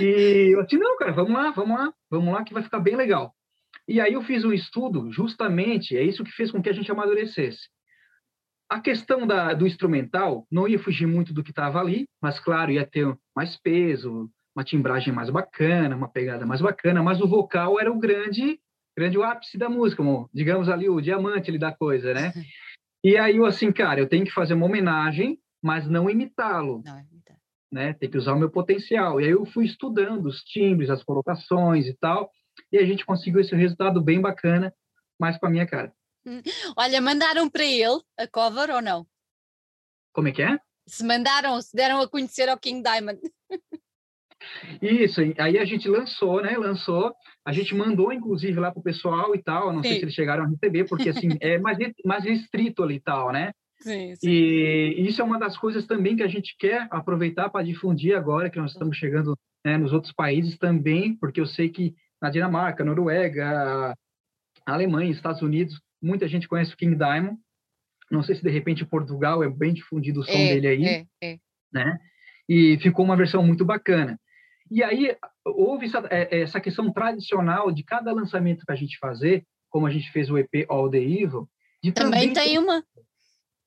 [0.00, 2.96] E eu disse, não, cara, vamos lá, vamos lá, vamos lá, que vai ficar bem
[2.96, 3.34] legal.
[3.86, 6.90] E aí eu fiz um estudo, justamente, é isso que fez com que a gente
[6.90, 7.68] amadurecesse.
[8.68, 12.72] A questão da, do instrumental não ia fugir muito do que estava ali, mas, claro,
[12.72, 17.78] ia ter mais peso, uma timbragem mais bacana, uma pegada mais bacana, mas o vocal
[17.78, 18.58] era o grande
[18.96, 22.32] grande o ápice da música, digamos ali o diamante ali da coisa, né?
[23.04, 26.82] E aí eu assim, cara, eu tenho que fazer uma homenagem, mas não imitá-lo.
[26.84, 27.36] Não imitar.
[27.70, 27.92] Né?
[27.92, 29.20] Tem que usar o meu potencial.
[29.20, 32.30] E aí eu fui estudando os timbres, as colocações e tal,
[32.72, 34.74] e a gente conseguiu esse resultado bem bacana,
[35.20, 35.92] mais com a minha cara.
[36.26, 36.42] Hum.
[36.76, 39.06] Olha, mandaram para ele a cover ou não?
[40.12, 40.58] Como é que é?
[40.86, 43.20] Se mandaram, se deram a conhecer ao King Diamond.
[44.80, 46.56] Isso, aí a gente lançou, né?
[46.56, 49.72] Lançou, a gente mandou, inclusive, lá pro pessoal e tal.
[49.72, 49.88] Não sim.
[49.88, 53.32] sei se eles chegaram a receber, porque assim, é mais, mais restrito ali e tal,
[53.32, 53.52] né?
[53.80, 54.28] Sim, sim.
[54.28, 58.50] E isso é uma das coisas também que a gente quer aproveitar para difundir agora
[58.50, 62.84] que nós estamos chegando né, nos outros países também, porque eu sei que na Dinamarca,
[62.84, 63.94] Noruega,
[64.64, 67.36] Alemanha, Estados Unidos, muita gente conhece o King Diamond.
[68.10, 71.06] Não sei se de repente Portugal é bem difundido o som é, dele aí, é,
[71.22, 71.38] é.
[71.72, 71.98] né?
[72.48, 74.18] E ficou uma versão muito bacana.
[74.70, 78.98] E aí houve essa, é, é, essa, questão tradicional de cada lançamento que a gente
[78.98, 81.48] fazer, como a gente fez o EP All the Evil,
[81.92, 82.82] também, também tem uma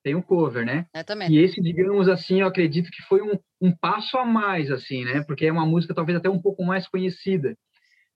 [0.02, 0.86] tem um cover, né?
[0.94, 1.30] Eu também.
[1.30, 5.22] E esse, digamos assim, eu acredito que foi um, um passo a mais, assim, né?
[5.22, 7.56] Porque é uma música talvez até um pouco mais conhecida,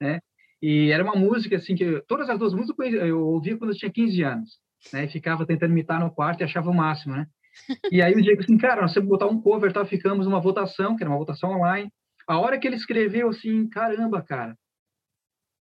[0.01, 0.21] né?
[0.63, 3.93] E era uma música, assim, que todas as duas músicas eu ouvia quando eu tinha
[3.93, 4.51] 15 anos,
[4.93, 5.05] né?
[5.05, 7.27] E ficava tentando imitar no quarto e achava o máximo, né?
[7.93, 9.85] E aí o Diego assim, cara, nós temos que botar um cover, tá?
[9.85, 11.91] Ficamos numa votação, que era uma votação online,
[12.27, 14.57] a hora que ele escreveu assim, caramba, cara,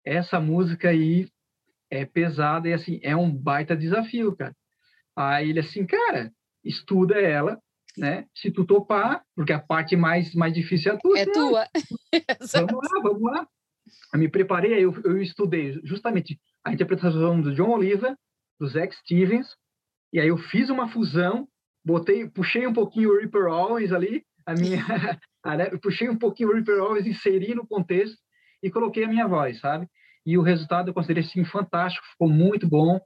[0.04, 1.28] essa música aí
[1.90, 4.54] é pesada e assim, é um baita desafio, cara.
[5.16, 6.32] Aí ele assim, cara,
[6.64, 7.58] estuda ela,
[7.96, 8.26] né?
[8.34, 11.18] Se tu topar, porque a parte mais, mais difícil é a tua.
[11.18, 11.32] É né?
[11.32, 11.68] tua.
[12.68, 13.48] vamos lá, vamos lá.
[14.12, 18.16] Eu me preparei, eu, eu estudei justamente a interpretação do John Oliver,
[18.58, 19.46] do Zack Stevens,
[20.12, 21.46] e aí eu fiz uma fusão,
[21.84, 24.78] botei, puxei um pouquinho o Ripper Owens ali, a minha,
[25.70, 28.18] eu puxei um pouquinho o Ripper Owens, inseri no contexto
[28.62, 29.86] e coloquei a minha voz, sabe?
[30.24, 32.98] E o resultado eu considerei assim, fantástico, ficou muito bom,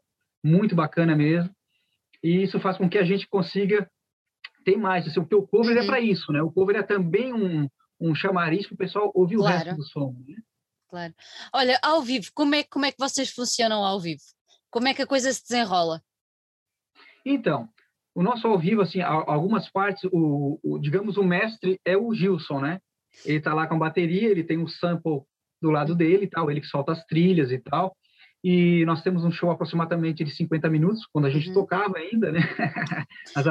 [0.42, 1.51] muito bacana mesmo.
[2.22, 3.90] E isso faz com que a gente consiga
[4.64, 5.07] ter mais.
[5.07, 5.85] Assim, o cover é uhum.
[5.85, 6.42] é para isso, né?
[6.42, 7.68] O cover é também um,
[8.01, 9.55] um chamariz para o pessoal ouvir claro.
[9.55, 10.14] o resto do som.
[10.27, 10.37] Né?
[10.88, 11.14] Claro.
[11.53, 14.22] Olha, ao vivo, como é, como é que vocês funcionam ao vivo?
[14.70, 16.03] Como é que a coisa se desenrola?
[17.24, 17.68] Então,
[18.19, 22.61] o nosso ao vivo, assim, algumas partes, o, o digamos, o mestre é o Gilson,
[22.61, 22.81] né?
[23.25, 25.21] Ele tá lá com a bateria, ele tem um sample
[25.63, 27.97] do lado dele e tal, ele que solta as trilhas e tal.
[28.43, 31.55] E nós temos um show aproximadamente de 50 minutos, quando a gente uhum.
[31.55, 32.41] tocava ainda, né?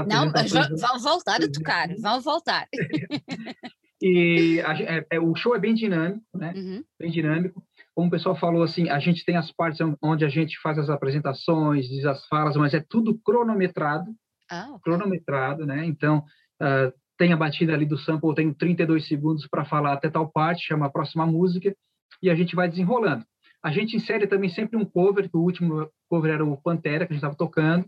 [0.05, 0.33] Não,
[0.75, 2.67] vão voltar a tocar, vão voltar.
[4.03, 6.51] e a, é, é, o show é bem dinâmico, né?
[6.53, 6.83] Uhum.
[6.99, 7.63] Bem dinâmico.
[7.95, 10.89] Como o pessoal falou, assim, a gente tem as partes onde a gente faz as
[10.89, 14.13] apresentações, diz as falas, mas é tudo cronometrado.
[14.49, 14.79] Ah, okay.
[14.83, 15.85] Cronometrado, né?
[15.85, 16.23] Então,
[16.61, 20.67] uh, tem a batida ali do sample, tem 32 segundos para falar até tal parte,
[20.67, 21.75] chama a próxima música,
[22.21, 23.25] e a gente vai desenrolando.
[23.63, 27.13] A gente insere também sempre um cover, que o último cover era o Pantera, que
[27.13, 27.85] a gente estava tocando,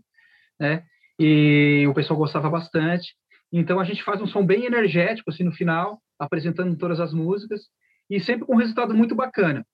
[0.58, 0.84] né?
[1.18, 3.14] E o pessoal gostava bastante.
[3.52, 7.62] Então a gente faz um som bem energético assim no final, apresentando todas as músicas
[8.08, 9.64] e sempre com um resultado muito bacana.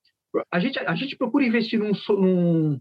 [0.50, 2.80] A gente a gente procura investir num, num,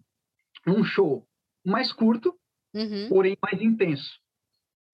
[0.66, 1.26] num show
[1.66, 2.36] mais curto,
[2.76, 3.08] uhum.
[3.10, 4.20] porém mais intenso,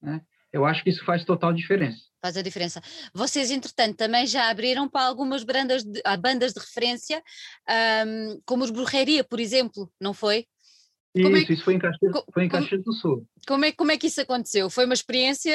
[0.02, 0.22] né?
[0.54, 2.02] Eu acho que isso faz total diferença.
[2.22, 2.82] Faz a diferença.
[3.13, 7.24] Vocês, entretanto, também já abriram para algumas bandas de, ah, bandas de referência,
[8.06, 10.46] um, como os Brujeria, por exemplo, não foi?
[11.15, 13.26] Isso, é que, isso foi em Caxias, foi em Caxias do Sul.
[13.48, 14.70] Como é, como é que isso aconteceu?
[14.70, 15.54] Foi uma experiência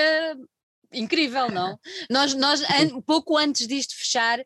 [0.92, 1.78] incrível, não?
[2.10, 4.38] nós, nós an, pouco antes disto fechar,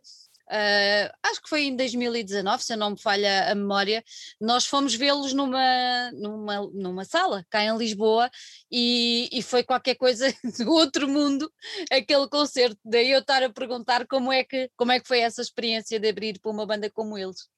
[0.50, 4.02] Uh, acho que foi em 2019, se eu não me falha a memória,
[4.40, 8.28] nós fomos vê-los numa, numa, numa sala cá em Lisboa
[8.68, 10.26] e, e foi qualquer coisa
[10.58, 11.48] do outro mundo
[11.88, 12.76] aquele concerto.
[12.84, 16.08] Daí eu estar a perguntar como é que, como é que foi essa experiência de
[16.08, 17.48] abrir para uma banda como eles.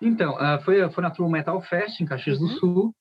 [0.00, 2.46] Então, uh, foi, foi na True Metal Fest em Caxias uhum.
[2.46, 2.94] do Sul.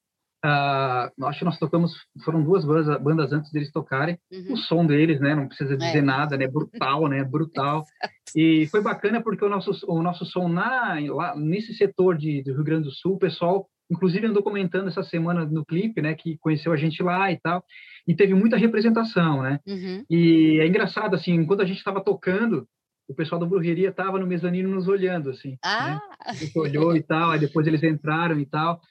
[0.43, 1.93] Uh, acho que nós tocamos,
[2.25, 4.17] foram duas bandas, bandas antes deles tocarem.
[4.31, 4.53] Uhum.
[4.53, 5.35] O som deles, né?
[5.35, 6.01] Não precisa dizer é.
[6.01, 6.47] nada, né?
[6.47, 7.23] Brutal, né?
[7.23, 7.85] Brutal.
[8.35, 12.53] e foi bacana porque o nosso, o nosso som na, lá, nesse setor de, do
[12.53, 16.15] Rio Grande do Sul, o pessoal, inclusive, andou comentando essa semana no clipe, né?
[16.15, 17.63] Que conheceu a gente lá e tal.
[18.07, 19.59] E teve muita representação, né?
[19.67, 20.03] Uhum.
[20.09, 22.67] E é engraçado, assim, enquanto a gente estava tocando,
[23.07, 25.51] o pessoal da brujeria estava no mezanino nos olhando, assim.
[25.51, 25.57] Né?
[25.63, 26.01] Ah!
[26.27, 26.49] Né?
[26.55, 28.81] Olhou e tal, aí depois eles entraram e tal.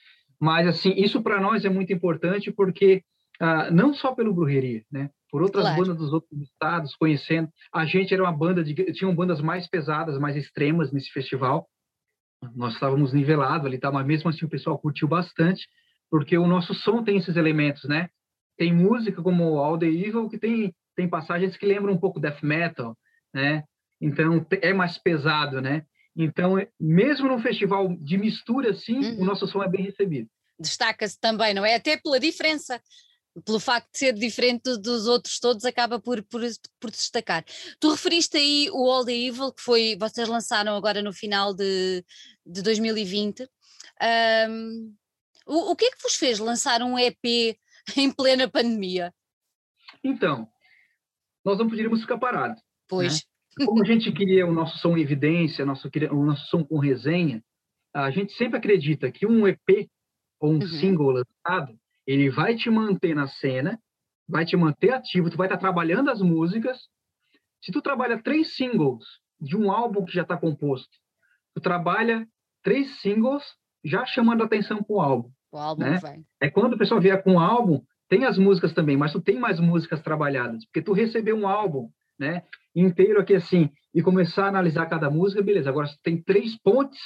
[0.41, 3.03] Mas, assim, isso para nós é muito importante porque,
[3.39, 5.11] ah, não só pelo Brujeria, né?
[5.31, 5.81] Por outras claro.
[5.81, 7.49] bandas dos outros estados, conhecendo.
[7.73, 8.75] A gente era uma banda de...
[8.93, 11.69] Tinham bandas mais pesadas, mais extremas nesse festival.
[12.57, 13.93] Nós estávamos nivelados ali, tá?
[13.93, 15.69] mas mesmo assim o pessoal curtiu bastante,
[16.11, 18.09] porque o nosso som tem esses elementos, né?
[18.57, 22.43] Tem música como All The Evil, que tem, tem passagens que lembram um pouco death
[22.43, 22.97] metal,
[23.33, 23.65] né?
[24.01, 25.85] Então, é mais pesado, né?
[26.17, 29.23] Então, é, mesmo num festival de mistura assim, uhum.
[29.23, 30.29] o nosso som é bem recebido.
[30.59, 31.77] Destaca-se também, não é?
[31.77, 32.83] Até pela diferença,
[33.45, 36.43] pelo facto de ser diferente dos outros todos, acaba por, por,
[36.79, 37.45] por destacar.
[37.79, 42.05] Tu referiste aí o All the Evil, que foi, vocês lançaram agora no final de,
[42.45, 43.49] de 2020.
[44.51, 44.95] Um,
[45.47, 47.57] o, o que é que vos fez lançar um EP
[47.97, 49.15] em plena pandemia?
[50.03, 50.49] Então,
[51.45, 52.63] nós não poderíamos ficar parados.
[52.89, 53.15] Pois.
[53.15, 53.30] Né?
[53.67, 57.43] Como a gente queria o nosso som em evidência, nosso, o nosso som com resenha,
[57.95, 59.89] a gente sempre acredita que um EP
[60.41, 60.63] ou um uhum.
[60.63, 63.79] single lançado, ele vai te manter na cena,
[64.29, 66.79] vai te manter ativo, tu vai estar trabalhando as músicas.
[67.63, 69.05] Se tu trabalha três singles
[69.41, 70.91] de um álbum que já está composto,
[71.55, 72.27] tu trabalha
[72.63, 73.45] três singles
[73.85, 75.31] já chamando atenção para o álbum.
[75.53, 75.99] O álbum né?
[75.99, 76.21] vai.
[76.41, 79.39] É quando o pessoal vier com o álbum, tem as músicas também, mas tu tem
[79.39, 82.45] mais músicas trabalhadas, porque tu recebeu um álbum, né?
[82.75, 85.71] Inteiro aqui assim e começar a analisar cada música, beleza.
[85.71, 87.01] Agora tem três pontes,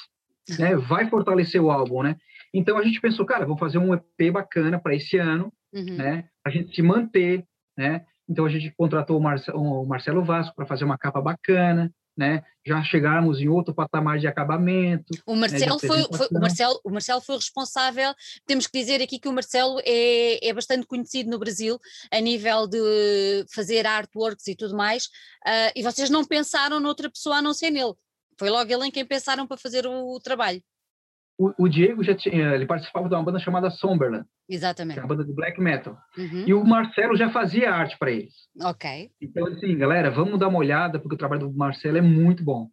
[0.59, 0.77] né?
[0.77, 2.17] Vai fortalecer o álbum, né?
[2.53, 5.97] Então a gente pensou, cara, vou fazer um EP bacana para esse ano, uhum.
[5.97, 6.25] né?
[6.45, 7.45] A gente se manter,
[7.77, 8.05] né?
[8.29, 12.43] Então a gente contratou o, Marce o Marcelo Vasco para fazer uma capa bacana, né?
[12.67, 15.13] Já chegarmos em outro patamar de acabamento.
[15.27, 18.15] O né, Marcelo, né, foi, foi, o Marcelo, o Marcelo foi responsável.
[18.47, 21.79] Temos que dizer aqui que o Marcelo é, é bastante conhecido no Brasil
[22.11, 25.07] a nível de fazer artworks e tudo mais.
[25.47, 27.95] Uh, e vocês não pensaram noutra pessoa a não ser nele.
[28.39, 30.63] Foi logo ele em quem pensaram para fazer o, o trabalho.
[31.37, 34.25] O, o, Diego já tinha, ele participava de uma banda chamada Somberland.
[34.49, 34.95] Exatamente.
[34.95, 35.99] Que é uma banda de black metal.
[36.17, 36.45] Uhum.
[36.47, 38.35] E o Marcelo já fazia arte para eles.
[38.63, 39.11] Ok.
[39.21, 42.69] Então, assim, galera, vamos dar uma olhada, porque o trabalho do Marcelo é muito bom.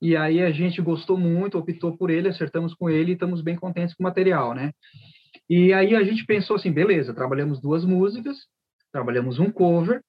[0.00, 3.54] E aí a gente gostou muito, optou por ele, acertamos com ele e estamos bem
[3.54, 4.72] contentes com o material, né?
[5.48, 8.36] E aí a gente pensou assim, beleza, trabalhamos duas músicas,
[8.92, 10.02] trabalhamos um cover,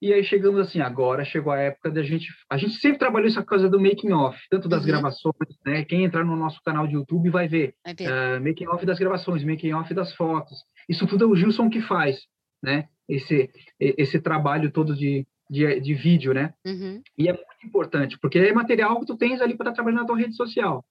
[0.00, 2.28] e aí chegamos assim, agora chegou a época da gente.
[2.48, 4.86] A gente sempre trabalhou essa coisa do making off, tanto das uhum.
[4.86, 5.84] gravações, né?
[5.84, 9.74] Quem entrar no nosso canal de YouTube vai ver uh, making off das gravações, making
[9.74, 10.58] off das fotos.
[10.88, 12.18] Isso tudo é o Gilson que faz,
[12.62, 12.88] né?
[13.06, 16.54] Esse esse trabalho todo de, de, de vídeo, né?
[16.64, 17.02] Uhum.
[17.18, 20.16] E é muito importante, porque é material que tu tens ali para trabalhar na tua
[20.16, 20.82] rede social.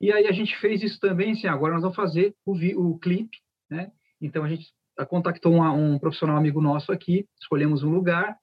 [0.00, 2.98] E aí a gente fez isso também, assim, agora nós vamos fazer o, vi, o
[2.98, 3.38] clipe,
[3.70, 3.90] né?
[4.20, 4.66] Então a gente
[5.08, 8.36] contactou um, um profissional amigo nosso aqui, escolhemos um lugar,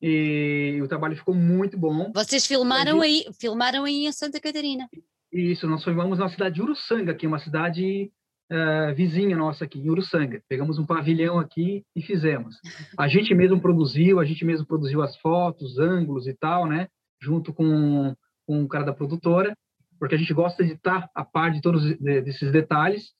[0.00, 2.12] e o trabalho ficou muito bom.
[2.14, 4.88] Vocês filmaram aí, filmaram aí em Santa Catarina?
[5.32, 8.10] Isso, nós filmamos na cidade de Uruçanga, que é uma cidade
[8.50, 10.40] uh, vizinha nossa aqui, em Uruçanga.
[10.48, 12.56] Pegamos um pavilhão aqui e fizemos.
[12.96, 16.88] A gente mesmo produziu, a gente mesmo produziu as fotos, ângulos e tal, né?
[17.20, 18.14] Junto com,
[18.46, 19.54] com o cara da produtora,
[19.98, 23.12] porque a gente gosta de estar a par de todos esses detalhes.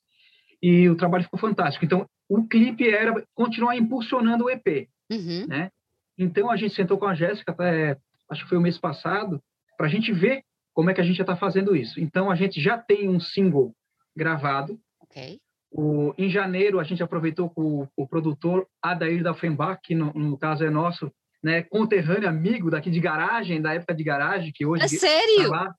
[0.62, 1.85] E o trabalho ficou fantástico.
[1.85, 5.47] Então, o clipe era continuar impulsionando o EP, uhum.
[5.49, 5.71] né?
[6.19, 7.97] Então, a gente sentou com a Jéssica, até,
[8.29, 9.41] acho que foi o mês passado,
[9.77, 10.43] para a gente ver
[10.75, 12.01] como é que a gente já está fazendo isso.
[12.01, 13.73] Então, a gente já tem um single
[14.17, 14.79] gravado.
[15.01, 15.38] Ok.
[15.71, 20.12] O, em janeiro, a gente aproveitou com o, o produtor Adair da Offenbach, que no,
[20.12, 21.12] no, caso é nosso
[21.43, 24.85] né, conterrâneo, amigo daqui de garagem, da época de garagem, que hoje...
[24.85, 25.51] É sério?
[25.51, 25.75] Tá lá,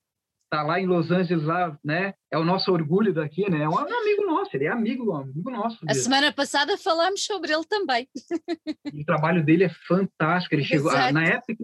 [0.49, 2.13] tá lá em Los Angeles, lá, né?
[2.31, 3.63] É o nosso orgulho daqui, né?
[3.63, 5.77] É um amigo nosso, ele é amigo, amigo nosso.
[5.87, 8.07] A semana passada falamos sobre ele também.
[8.93, 10.55] o trabalho dele é fantástico.
[10.55, 11.55] Ele chegou ah, na época,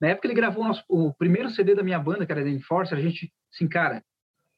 [0.00, 2.50] na época ele gravou o, nosso, o primeiro CD da minha banda, que era The
[2.50, 2.98] Enforcer.
[2.98, 4.02] A gente, assim, cara,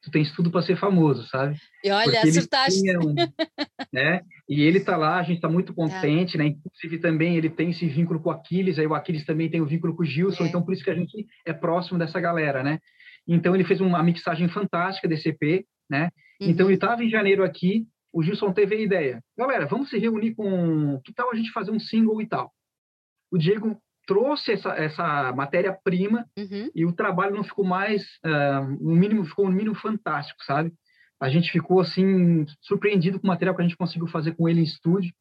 [0.02, 1.56] tu tens tudo para ser famoso, sabe?
[1.82, 2.96] E olha, Porque acertaste.
[2.98, 3.14] Um,
[3.92, 4.22] né?
[4.48, 6.38] E ele tá lá, a gente tá muito contente, é.
[6.38, 6.46] né?
[6.46, 9.66] Inclusive também ele tem esse vínculo com o Aquiles, aí o Aquiles também tem o
[9.66, 10.48] vínculo com o Gilson, é.
[10.48, 12.78] então por isso que a gente é próximo dessa galera, né?
[13.26, 16.10] Então ele fez uma mixagem fantástica desse EP, né?
[16.40, 16.50] Uhum.
[16.50, 20.34] Então ele estava em janeiro aqui, o Gilson teve a ideia, galera, vamos se reunir
[20.34, 22.52] com, que tal a gente fazer um single e tal?
[23.30, 26.70] O Diego trouxe essa, essa matéria-prima uhum.
[26.74, 30.72] e o trabalho não ficou mais, uh, no mínimo, ficou no mínimo fantástico, sabe?
[31.20, 34.60] A gente ficou, assim, surpreendido com o material que a gente conseguiu fazer com ele
[34.60, 35.12] em estúdio.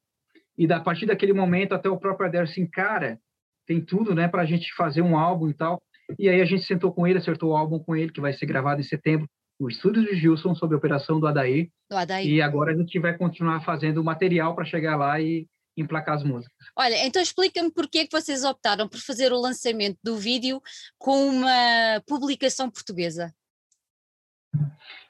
[0.57, 3.17] E da, a partir daquele momento, até o próprio Adair, assim, cara,
[3.65, 5.81] tem tudo, né, para a gente fazer um álbum e tal.
[6.19, 8.45] E aí a gente sentou com ele, acertou o álbum com ele, que vai ser
[8.45, 9.27] gravado em setembro,
[9.59, 11.69] no estúdio de Gilson, sob a operação do Adair.
[11.89, 12.27] Do Adair.
[12.27, 16.23] E agora a gente vai continuar fazendo o material para chegar lá e emplacar as
[16.23, 16.55] músicas.
[16.75, 20.61] Olha, então explica-me porquê é que vocês optaram por fazer o lançamento do vídeo
[20.97, 23.33] com uma publicação portuguesa.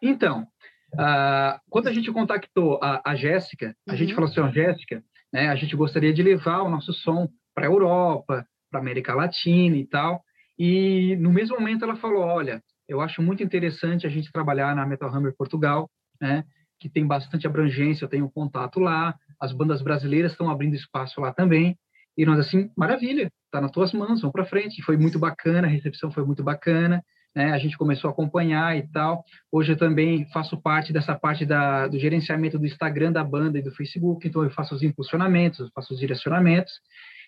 [0.01, 0.47] Então,
[0.93, 3.97] uh, quando a gente contactou a, a Jéssica, a uhum.
[3.97, 7.65] gente falou assim, oh, Jéssica, né, a gente gostaria de levar o nosso som para
[7.65, 10.23] a Europa, para a América Latina e tal,
[10.57, 14.85] e no mesmo momento ela falou, olha, eu acho muito interessante a gente trabalhar na
[14.85, 15.89] Metal Hammer Portugal,
[16.21, 16.43] né?
[16.79, 21.33] Que tem bastante abrangência, eu tenho contato lá, as bandas brasileiras estão abrindo espaço lá
[21.33, 21.77] também.
[22.17, 24.81] E nós assim, maravilha, tá nas tuas mãos, vamos para frente.
[24.81, 27.03] Foi muito bacana, a recepção foi muito bacana,
[27.35, 27.51] né?
[27.51, 29.23] A gente começou a acompanhar e tal.
[29.51, 33.61] Hoje eu também faço parte dessa parte da, do gerenciamento do Instagram da banda e
[33.61, 36.71] do Facebook, então eu faço os impulsionamentos, eu faço os direcionamentos.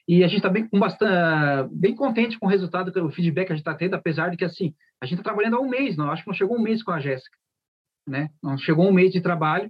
[0.08, 3.56] E a gente está bem, bastante, bem contente com o resultado, o feedback que a
[3.56, 6.10] gente está tendo, apesar de que, assim, a gente está trabalhando há um mês, não,
[6.10, 7.38] acho que não chegou um mês com a Jéssica,
[8.08, 8.30] né?
[8.42, 9.70] Não chegou um mês de trabalho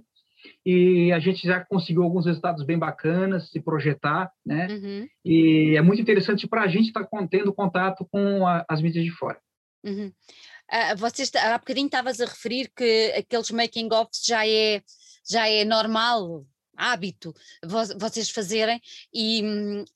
[0.64, 4.68] e a gente já conseguiu alguns resultados bem bacanas, se projetar, né?
[4.68, 5.08] Uhum.
[5.24, 9.04] E é muito interessante para a gente estar tá tendo contato com a, as mídias
[9.04, 9.40] de fora.
[9.84, 10.12] Uhum.
[10.70, 14.82] Uh, vocês, há bocadinho estavas a referir que aqueles making-offs já é,
[15.28, 16.46] já é normal,
[16.76, 17.34] hábito
[17.98, 18.80] vocês fazerem
[19.12, 19.42] e,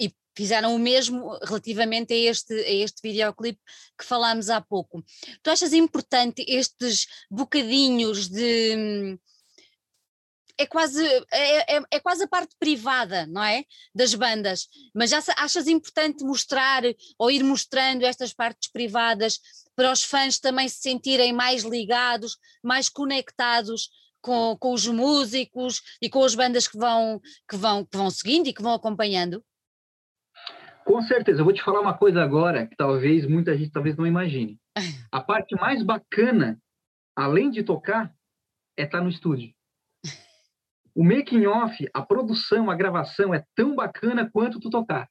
[0.00, 3.60] e fizeram o mesmo relativamente a este, a este videoclipe
[3.98, 5.04] que falámos há pouco.
[5.42, 9.18] Tu achas importante estes bocadinhos de.
[10.58, 13.64] É quase, é, é, é, quase a parte privada, não é?
[13.94, 16.82] Das bandas, mas já achas importante mostrar
[17.18, 19.40] ou ir mostrando estas partes privadas
[19.74, 23.88] para os fãs também se sentirem mais ligados, mais conectados
[24.20, 28.46] com, com os músicos e com as bandas que vão, que, vão, que vão seguindo
[28.46, 29.42] e que vão acompanhando?
[30.92, 34.06] Com certeza, eu vou te falar uma coisa agora que talvez muita gente talvez não
[34.06, 34.60] imagine.
[35.10, 36.60] A parte mais bacana,
[37.16, 38.14] além de tocar,
[38.76, 39.54] é estar no estúdio.
[40.94, 45.08] O making off, a produção, a gravação é tão bacana quanto tu tocar.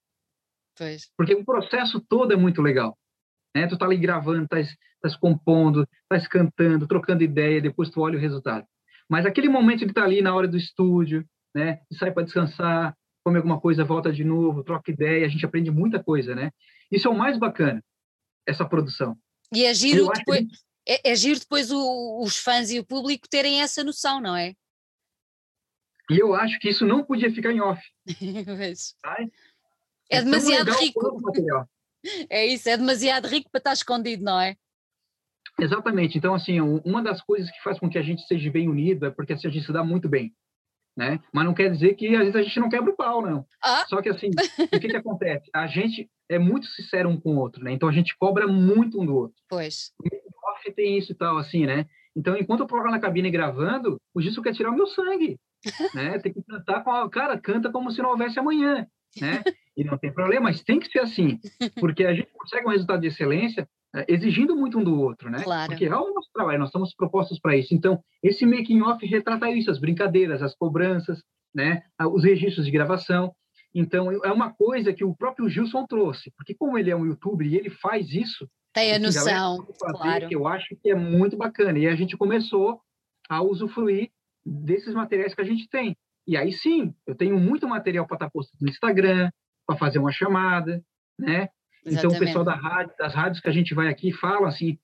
[0.78, 1.12] Pois.
[1.18, 2.96] Porque o processo todo é muito legal.
[3.56, 3.66] Né?
[3.66, 4.58] Tu tá ali gravando, tá,
[5.02, 8.68] tá compondo, tá cantando, trocando ideia, depois tu olha o resultado.
[9.10, 11.26] Mas aquele momento de estar tá ali na hora do estúdio,
[11.56, 11.80] né?
[11.98, 16.04] sai para descansar, come alguma coisa, volta de novo, troca ideia, a gente aprende muita
[16.04, 16.52] coisa, né?
[16.92, 17.84] Isso é o mais bacana,
[18.46, 19.18] essa produção.
[19.54, 20.60] E é giro, depois, gente...
[20.88, 24.54] é, é giro depois o, os fãs e o público terem essa noção, não é?
[26.10, 27.82] E eu acho que isso não podia ficar em off.
[30.10, 31.22] é, é demasiado rico.
[32.32, 34.58] É isso, é demasiado rico para estar escondido, não é?
[35.60, 36.18] Exatamente.
[36.18, 39.12] Então, assim, uma das coisas que faz com que a gente seja bem unido é
[39.12, 40.34] porque assim, a gente se dá muito bem
[41.02, 41.20] né?
[41.34, 43.44] Mas não quer dizer que às vezes a gente não quebra o pau, não.
[43.64, 43.86] Ah.
[43.88, 44.30] Só que assim,
[44.72, 45.50] o que que acontece?
[45.54, 47.72] A gente é muito sincero um com o outro, né?
[47.72, 49.36] Então a gente cobra muito um do outro.
[49.50, 49.92] Pois.
[50.00, 51.88] O tem isso e tal, assim, né?
[52.16, 55.40] Então, enquanto eu tô lá na cabine gravando, o Gilson quer tirar o meu sangue.
[55.96, 56.20] né?
[56.20, 58.86] Tem que cantar com a cara, canta como se não houvesse amanhã,
[59.20, 59.44] né?
[59.76, 61.40] E não tem problema, mas tem que ser assim,
[61.80, 65.44] porque a gente consegue um resultado de excelência é, exigindo muito um do outro, né?
[65.44, 65.70] Claro.
[65.70, 67.74] Porque é o nosso trabalho, nós estamos propostos para isso.
[67.74, 71.22] Então, esse making off retrata isso, as brincadeiras, as cobranças,
[71.54, 71.84] né?
[72.14, 73.34] Os registros de gravação.
[73.74, 77.48] Então, é uma coisa que o próprio Gilson trouxe, porque como ele é um youtuber
[77.48, 80.28] e ele faz isso, tem a noção, fazer, claro.
[80.30, 81.78] Eu acho que é muito bacana.
[81.78, 82.80] E a gente começou
[83.30, 84.10] a usufruir
[84.46, 85.96] desses materiais que a gente tem.
[86.26, 89.30] E aí sim, eu tenho muito material para estar tá postando no Instagram,
[89.72, 90.84] para fazer uma chamada,
[91.18, 91.50] né?
[91.86, 91.98] Exatamente.
[91.98, 94.78] Então, o pessoal da rádio, das rádios que a gente vai aqui fala assim,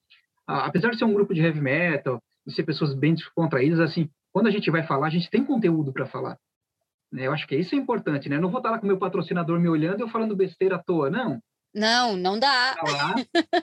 [0.48, 4.48] apesar de ser um grupo de heavy metal, de ser pessoas bem descontraídas, assim, quando
[4.48, 6.38] a gente vai falar, a gente tem conteúdo para falar.
[7.12, 7.28] Né?
[7.28, 8.38] Eu acho que isso é importante, né?
[8.38, 10.76] Eu não vou estar lá com o meu patrocinador me olhando e eu falando besteira
[10.76, 11.42] à toa, não.
[11.74, 12.76] Não, não dá.
[12.76, 13.16] Tá lá,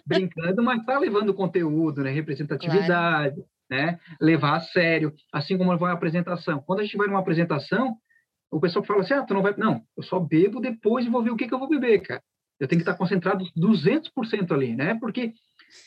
[0.06, 2.10] brincando, mas tá levando conteúdo, né?
[2.10, 3.48] Representatividade, claro.
[3.68, 3.98] né?
[4.20, 6.60] Levar a sério, assim como vai a apresentação.
[6.60, 7.96] Quando a gente vai numa apresentação,
[8.54, 9.52] o pessoal fala assim, ah, tu não vai...
[9.56, 12.22] Não, eu só bebo depois e vou ver o que, que eu vou beber, cara.
[12.60, 14.94] Eu tenho que estar concentrado 200% ali, né?
[14.94, 15.32] Porque,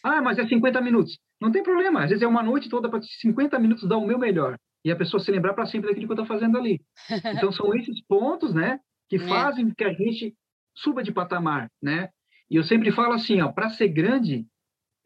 [0.03, 1.17] ah, mas é 50 minutos.
[1.39, 4.19] Não tem problema, às vezes é uma noite toda para 50 minutos dar o meu
[4.19, 4.57] melhor.
[4.83, 6.81] E a pessoa se lembrar para sempre daquilo que eu estou fazendo ali.
[7.37, 8.81] Então, são esses pontos, né?
[9.07, 9.19] Que é.
[9.19, 10.35] fazem que a gente
[10.75, 12.09] suba de patamar, né?
[12.49, 14.45] E eu sempre falo assim, ó, para ser grande,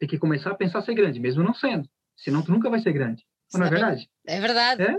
[0.00, 1.88] tem que começar a pensar ser grande, mesmo não sendo.
[2.16, 3.22] Senão tu nunca vai ser grande.
[3.54, 4.08] Não é verdade?
[4.26, 4.82] É verdade.
[4.82, 4.96] É?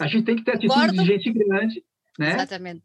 [0.00, 1.84] A gente tem que ter atitude de gente grande,
[2.18, 2.34] né?
[2.34, 2.82] Exatamente.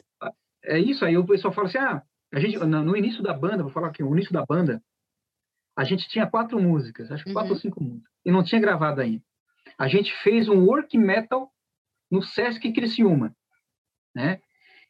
[0.63, 2.01] É isso, aí o pessoal fala assim, ah,
[2.33, 4.81] a gente, no início da banda, vou falar aqui, no início da banda,
[5.77, 7.55] a gente tinha quatro músicas, acho que quatro uhum.
[7.55, 9.23] ou cinco músicas, e não tinha gravado ainda.
[9.77, 11.51] A gente fez um work metal
[12.09, 13.35] no Sesc Criciúma,
[14.15, 14.39] né?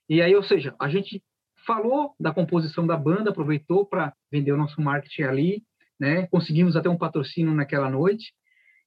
[0.10, 1.22] E aí, ou seja, a gente
[1.66, 5.64] falou da composição da banda, aproveitou para vender o nosso marketing ali,
[6.00, 6.28] né?
[6.28, 8.34] Conseguimos até um patrocínio naquela noite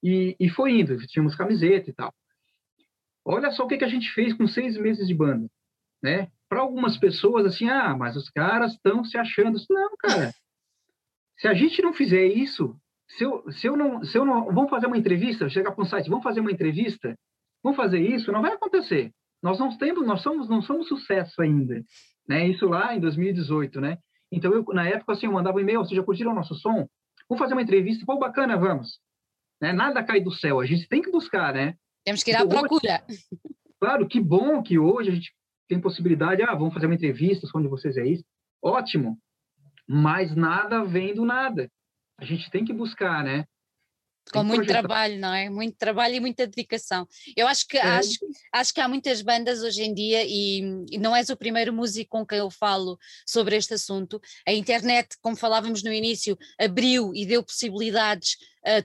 [0.03, 2.15] e, e foi indo, tínhamos camiseta e tal.
[3.25, 5.49] Olha só o que, que a gente fez com seis meses de banda,
[6.03, 6.29] né?
[6.49, 9.59] Para algumas pessoas, assim, ah, mas os caras estão se achando.
[9.69, 10.33] Não, cara.
[11.37, 12.77] Se a gente não fizer isso,
[13.09, 15.87] se eu, se eu não, se eu não, vamos fazer uma entrevista, chegar para um
[15.87, 17.17] site, vamos fazer uma entrevista,
[17.63, 19.13] vamos fazer isso, não vai acontecer.
[19.43, 21.83] Nós não temos, nós somos, não somos sucesso ainda,
[22.29, 22.47] né?
[22.47, 23.99] Isso lá em 2018, né?
[24.31, 26.87] Então eu na época assim eu mandava um e-mail, vocês já curtiram o nosso som?
[27.29, 29.01] Vamos fazer uma entrevista, pô, bacana, vamos.
[29.61, 29.73] Né?
[29.73, 31.75] Nada cai do céu, a gente tem que buscar, né?
[32.05, 33.05] Temos que ir à então, procura.
[33.09, 33.25] Hoje,
[33.81, 35.33] claro, que bom que hoje a gente
[35.69, 38.25] tem possibilidade, ah, vamos fazer uma entrevista, onde vocês é isso.
[38.63, 39.19] Ótimo.
[39.87, 41.71] Mas nada vem do nada.
[42.19, 43.45] A gente tem que buscar, né?
[44.33, 45.51] Com muito trabalho, não é?
[45.51, 47.07] Muito trabalho e muita dedicação.
[47.37, 47.83] Eu acho que, é.
[47.83, 48.19] acho,
[48.53, 52.11] acho que há muitas bandas hoje em dia, e, e, não és o primeiro músico
[52.11, 54.21] com quem eu falo sobre este assunto.
[54.47, 58.37] A internet, como falávamos no início, abriu e deu possibilidades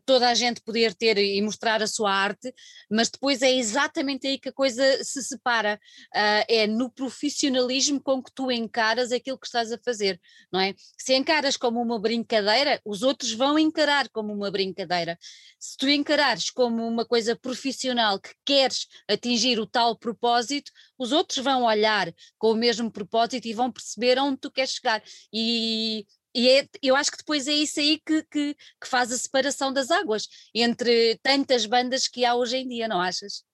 [0.05, 2.53] toda a gente poder ter e mostrar a sua arte,
[2.89, 5.79] mas depois é exatamente aí que a coisa se separa,
[6.15, 10.19] uh, é no profissionalismo com que tu encaras aquilo que estás a fazer,
[10.51, 10.73] não é?
[10.97, 15.17] Se encaras como uma brincadeira, os outros vão encarar como uma brincadeira.
[15.59, 21.43] Se tu encarares como uma coisa profissional que queres atingir o tal propósito, os outros
[21.43, 25.03] vão olhar com o mesmo propósito e vão perceber onde tu queres chegar.
[25.33, 26.05] E
[26.35, 29.71] e é, eu acho que depois é isso aí que, que, que, faz a separação
[29.71, 33.45] das águas entre tantas bandas que há hoje em dia, não achas?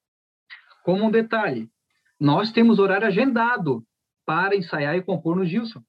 [0.84, 1.70] Como um detalhe,
[2.20, 3.86] nós temos horário agendado
[4.26, 5.84] para ensaiar e compor no Gilson.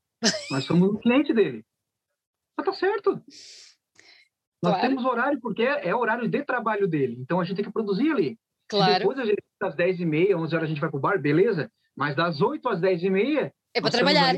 [0.50, 1.64] Nós somos o cliente dele.
[2.56, 3.22] Mas tá certo.
[4.62, 4.80] Nós claro.
[4.80, 7.16] temos horário porque é, é horário de trabalho dele.
[7.18, 8.38] Então a gente tem que produzir ali.
[8.68, 8.92] Claro.
[8.92, 11.72] E depois a gente, das 10h30, 11 horas a gente vai pro bar, beleza?
[11.96, 13.50] Mas das 8 às 10h30.
[13.74, 14.36] É para trabalhar.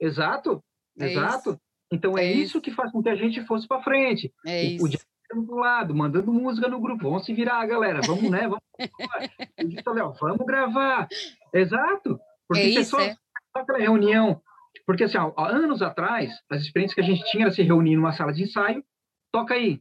[0.00, 0.62] Exato.
[0.98, 1.50] É Exato.
[1.50, 1.60] Isso.
[1.92, 2.60] Então é, é isso.
[2.60, 4.32] que faz com que a gente fosse para frente.
[4.46, 4.84] É isso.
[4.84, 4.88] O,
[5.34, 7.04] do lado, mandando música no grupo.
[7.04, 8.00] Vamos se virar, galera.
[8.06, 8.48] Vamos, né?
[8.48, 8.62] Vamos,
[9.94, 11.06] Léo, vamos gravar.
[11.52, 12.18] Exato.
[12.46, 13.12] Porque é isso, só, é.
[13.12, 14.40] só aquela reunião.
[14.86, 18.12] Porque, assim, ó, anos atrás, as experiências que a gente tinha era se reunir numa
[18.12, 18.82] sala de ensaio,
[19.30, 19.80] toca aí,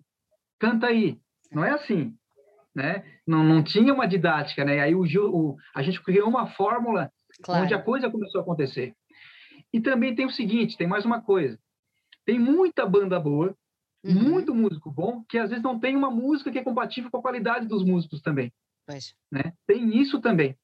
[0.60, 1.18] canta aí.
[1.52, 2.14] Não é assim,
[2.76, 3.06] né?
[3.26, 4.82] Não, não tinha uma didática, né?
[4.82, 7.10] Aí o, o, a gente criou uma fórmula
[7.42, 7.64] claro.
[7.64, 8.94] onde a coisa começou a acontecer.
[9.74, 11.60] E também tem o seguinte, tem mais uma coisa.
[12.26, 13.56] Tem muita banda boa,
[14.04, 14.14] uhum.
[14.14, 17.22] muito músico bom, que às vezes não tem uma música que é compatível com a
[17.22, 18.52] qualidade dos músicos também.
[19.32, 19.54] Né?
[19.66, 20.58] Tem isso também.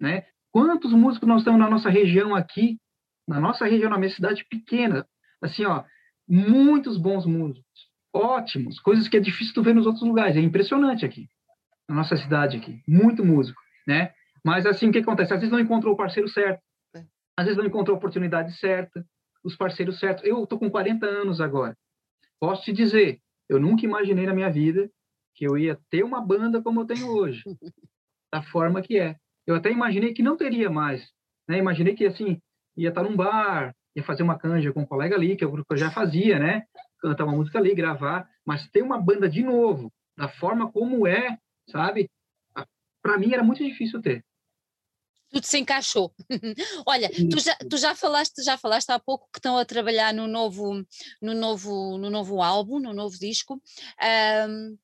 [0.00, 0.26] Né?
[0.50, 2.78] Quantos músicos nós temos na nossa região aqui,
[3.26, 5.06] na nossa região, na minha cidade pequena,
[5.42, 5.84] assim, ó,
[6.28, 11.04] muitos bons músicos, ótimos, coisas que é difícil tu ver nos outros lugares, é impressionante
[11.04, 11.28] aqui,
[11.88, 14.12] na nossa cidade aqui, muito músico, né?
[14.44, 15.34] Mas assim, o que acontece?
[15.34, 16.62] Às vezes não encontrou o parceiro certo,
[17.36, 19.06] às vezes não encontrou a oportunidade certa,
[19.44, 20.24] os parceiros certos.
[20.24, 21.76] Eu estou com 40 anos agora.
[22.40, 24.90] Posso te dizer, eu nunca imaginei na minha vida
[25.34, 27.42] que eu ia ter uma banda como eu tenho hoje,
[28.32, 29.16] da forma que é.
[29.46, 31.12] eu até imaginei que não teria mais,
[31.46, 31.58] né?
[31.58, 32.40] Imaginei que, assim,
[32.76, 35.50] ia estar num bar, ia fazer uma canja com um colega ali, que é o
[35.50, 36.64] grupo que eu já fazia, né?
[37.00, 41.38] Cantar uma música ali, gravar, mas ter uma banda de novo, da forma como é,
[41.68, 42.10] sabe?
[43.02, 44.24] Para mim era muito difícil ter
[45.30, 46.12] tudo se encaixou.
[46.86, 50.26] Olha, tu já, tu já falaste, já falaste há pouco que estão a trabalhar no
[50.26, 50.84] novo,
[51.20, 53.60] no novo, no novo álbum, no novo disco.
[54.48, 54.76] Um,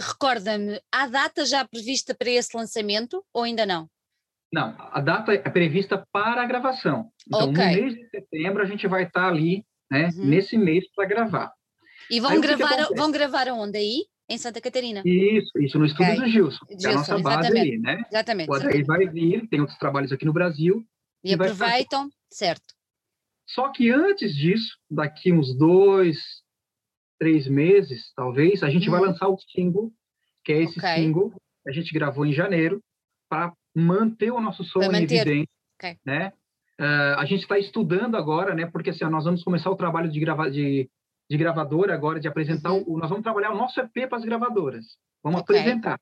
[0.00, 3.88] Recorda-me, há data já prevista para esse lançamento ou ainda não?
[4.52, 7.10] Não, a data é prevista para a gravação.
[7.26, 7.76] Então, okay.
[7.76, 10.26] no mês de setembro a gente vai estar ali, né, uhum.
[10.26, 11.52] nesse mês para gravar.
[12.10, 14.04] E vão aí, gravar, vão gravar onde aí?
[14.32, 15.02] Em Santa Catarina.
[15.04, 16.24] Isso, isso no estúdio okay.
[16.24, 17.68] do Gilson, Gilson, é a nossa base exatamente.
[17.68, 18.04] ali, né?
[18.10, 18.50] Exatamente.
[18.50, 20.84] O Adair vai vir, tem outros trabalhos aqui no Brasil.
[21.22, 22.74] E, e aproveitam, certo.
[23.46, 26.18] Só que antes disso, daqui uns dois,
[27.18, 29.06] três meses, talvez, a gente vai uhum.
[29.08, 29.92] lançar o single,
[30.44, 30.94] que é esse okay.
[30.96, 32.82] single que a gente gravou em janeiro,
[33.28, 35.96] para manter o nosso som em evidência, okay.
[36.04, 36.32] né?
[36.80, 38.66] Uh, a gente está estudando agora, né?
[38.66, 40.90] Porque assim, nós vamos começar o trabalho de gravar, de
[41.32, 42.84] de gravadora agora, de apresentar, uhum.
[42.86, 44.84] o, nós vamos trabalhar o nosso EP para as gravadoras.
[45.24, 45.58] Vamos okay.
[45.58, 45.98] apresentar.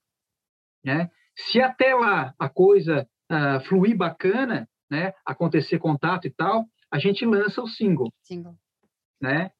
[0.85, 1.09] Né?
[1.37, 7.25] Se até lá a coisa uh, fluir bacana, né, acontecer contato e tal, a gente
[7.25, 8.13] lança o single.
[8.25, 8.57] Single.
[9.23, 9.53] Né?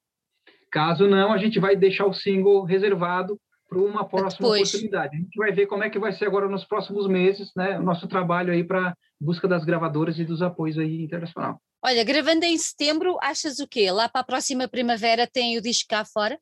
[0.73, 4.71] Caso não, a gente vai deixar o single reservado para uma próxima Depois.
[4.71, 5.17] oportunidade.
[5.17, 7.83] A gente vai ver como é que vai ser agora nos próximos meses, né, o
[7.83, 11.61] nosso trabalho aí para busca das gravadoras e dos apoios aí internacional.
[11.83, 13.91] Olha, gravando em setembro, achas o quê?
[13.91, 16.39] Lá para a próxima primavera tem o disco cá fora?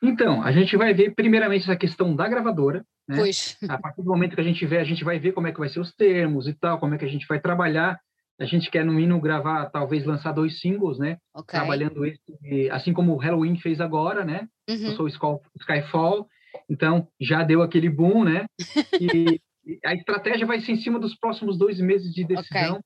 [0.00, 2.84] Então, a gente vai ver primeiramente essa questão da gravadora.
[3.08, 3.16] Né?
[3.16, 3.56] Pois.
[3.68, 5.58] A partir do momento que a gente vê, a gente vai ver como é que
[5.58, 7.98] vai ser os termos e tal, como é que a gente vai trabalhar.
[8.38, 11.16] A gente quer, no mínimo, gravar, talvez lançar dois singles, né?
[11.34, 11.58] Okay.
[11.58, 14.46] Trabalhando esse, assim como o Halloween fez agora, né?
[14.68, 14.86] Uhum.
[14.86, 16.28] Eu sou o Skyfall,
[16.68, 18.46] então já deu aquele boom, né?
[19.68, 22.74] E a estratégia vai ser em cima dos próximos dois meses de decisão.
[22.74, 22.80] Okay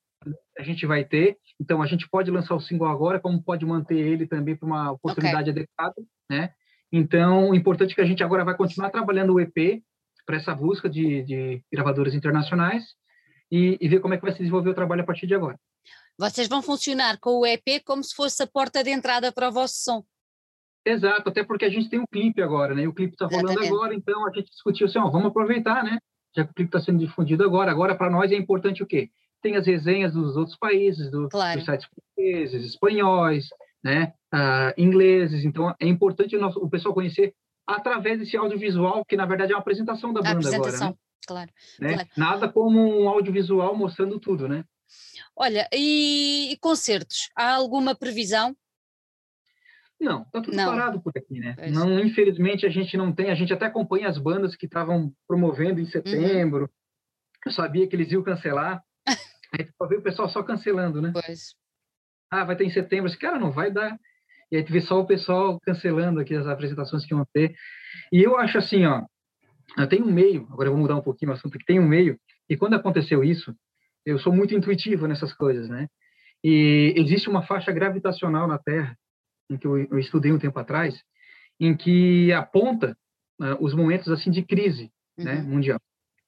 [0.59, 1.37] a gente vai ter.
[1.61, 4.93] Então, a gente pode lançar o single agora, como pode manter ele também para uma
[4.93, 5.63] oportunidade okay.
[5.63, 5.95] adequada,
[6.31, 6.53] né?
[6.93, 9.83] Então, o importante é que a gente agora vai continuar trabalhando o EP
[10.27, 12.85] para essa busca de, de gravadoras internacionais
[13.51, 15.59] e, e, ver como é que vai se desenvolver o trabalho a partir de agora.
[16.19, 19.53] Vocês vão funcionar com o EP como se fosse a porta de entrada para o
[19.53, 20.05] vosso som.
[20.85, 22.83] Exato, até porque a gente tem um clipe agora, né?
[22.83, 25.99] E o clipe está rolando agora, então a gente discutiu assim, ó, vamos aproveitar, né?
[26.35, 27.71] Já que o clipe está sendo difundido agora.
[27.71, 29.11] Agora, para nós, é importante o quê?
[29.41, 31.59] Tem as resenhas dos outros países, do, claro.
[31.59, 33.49] dos sites portugueses, espanhóis,
[33.83, 35.45] né, uh, ingleses.
[35.45, 37.35] Então, é importante o, nosso, o, pessoal conhecer
[37.67, 40.93] através desse audiovisual, que na verdade é uma apresentação da banda apresentação, agora.
[40.93, 40.99] Né?
[41.27, 41.93] Claro, né?
[41.95, 42.09] claro.
[42.17, 44.65] Nada como um audiovisual mostrando tudo, né?
[45.37, 47.31] Olha, e, e concertos?
[47.37, 48.57] Há alguma previsão?
[50.01, 50.67] Não, tá tudo não.
[50.67, 51.55] parado por aqui, né?
[51.71, 55.79] Não, infelizmente a gente não tem, a gente até acompanha as bandas que estavam promovendo
[55.79, 55.91] em uhum.
[55.91, 56.63] setembro.
[56.63, 56.69] Uhum.
[57.47, 61.13] Eu sabia que eles iam cancelar, Aí tu vê o pessoal só cancelando, né?
[61.13, 61.55] Pois.
[62.31, 63.09] Ah, vai ter em setembro.
[63.09, 63.99] Esse cara não vai dar.
[64.51, 67.55] E aí tu vê só o pessoal cancelando aqui as apresentações que vão ter.
[68.13, 69.05] E eu acho assim, ó,
[69.89, 72.19] tem um meio, agora eu vou mudar um pouquinho o assunto, que tem um meio,
[72.49, 73.55] e quando aconteceu isso,
[74.05, 75.87] eu sou muito intuitivo nessas coisas, né?
[76.43, 78.97] E existe uma faixa gravitacional na Terra,
[79.49, 81.01] em que eu, eu estudei um tempo atrás,
[81.61, 82.97] em que aponta
[83.41, 85.43] uh, os momentos assim de crise né, uhum.
[85.43, 85.81] né, mundial.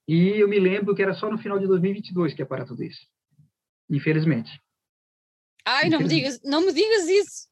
[0.09, 2.83] E eu me lembro que era só no final de 2022 que ia parar tudo
[2.83, 3.07] isso.
[3.89, 4.61] Infelizmente.
[5.65, 7.49] Ai, não me digas, não me digas isso.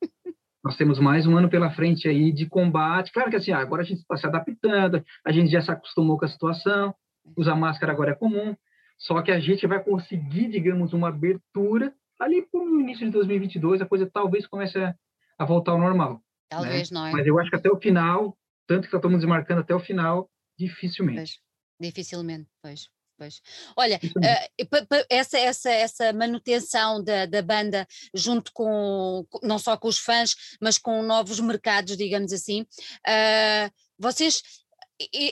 [0.63, 3.13] Nós temos mais um ano pela frente aí de combate.
[3.13, 6.25] Claro que assim, agora a gente está se adaptando, a gente já se acostumou com
[6.25, 6.95] a situação,
[7.37, 8.55] usar máscara agora é comum,
[8.99, 13.81] só que a gente vai conseguir, digamos, uma abertura ali para o início de 2022,
[13.81, 14.95] a coisa talvez comece a,
[15.39, 16.15] a voltar ao normal.
[16.15, 16.21] Né?
[16.51, 17.01] Talvez né?
[17.01, 17.13] não.
[17.13, 18.37] Mas eu acho que até o final,
[18.67, 20.29] tanto que estamos desmarcando até o final,
[20.59, 21.41] dificilmente.
[21.81, 22.89] Dificilmente, pois.
[23.17, 23.43] Pois.
[23.77, 29.99] Olha, uh, essa, essa, essa manutenção da, da banda junto com, não só com os
[29.99, 34.41] fãs, mas com novos mercados, digamos assim, uh, vocês,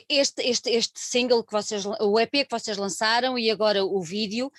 [0.07, 4.51] este, este, este single que vocês, o EP que vocês lançaram e agora o vídeo,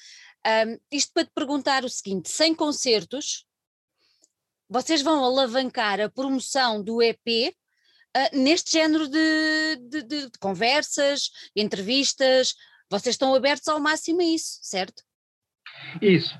[0.45, 3.47] um, ehm, isto para te perguntar o seguinte, sem concertos,
[4.69, 7.55] vocês vão alavancar a promoção do EP
[8.17, 12.55] uh, neste género de, de, de, de conversas, entrevistas.
[12.91, 15.03] Vocês estão abertos ao máximo a isso, certo?
[16.01, 16.37] Isso.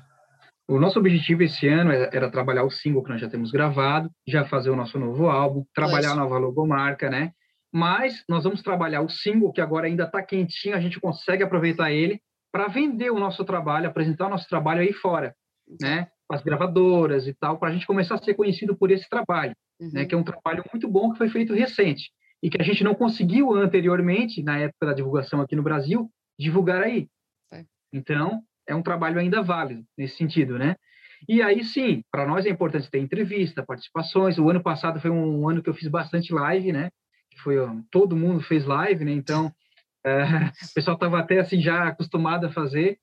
[0.67, 4.09] O nosso objetivo esse ano era, era, trabalhar o single que nós já temos gravado,
[4.27, 6.17] já fazer o nosso novo álbum, trabalhar pois.
[6.17, 7.31] a nova logomarca, né?
[7.73, 11.91] Mas nós vamos trabalhar o single que agora ainda está quentinho, a gente consegue aproveitar
[11.91, 15.35] ele para vender o nosso trabalho, apresentar o nosso trabalho aí fora,
[15.79, 16.07] né?
[16.31, 19.89] As gravadoras e tal, para a gente começar a ser conhecido por esse trabalho uhum.
[19.91, 22.11] né, que é um trabalho muito bom que foi feito recente
[22.41, 26.09] e que a gente não conseguiu anteriormente, na época da divulgação aqui no Brasil,
[26.39, 27.07] divulgar aí.
[27.93, 30.75] Então, é um trabalho ainda válido nesse sentido, né?
[31.27, 34.39] E aí sim, para nós é importante ter entrevista, participações.
[34.39, 36.89] O ano passado foi um ano que eu fiz bastante live, né?
[37.43, 37.57] Foi
[37.91, 39.11] todo mundo fez live, né?
[39.11, 39.53] Então
[40.03, 40.23] é,
[40.71, 42.97] o pessoal estava até assim já acostumado a fazer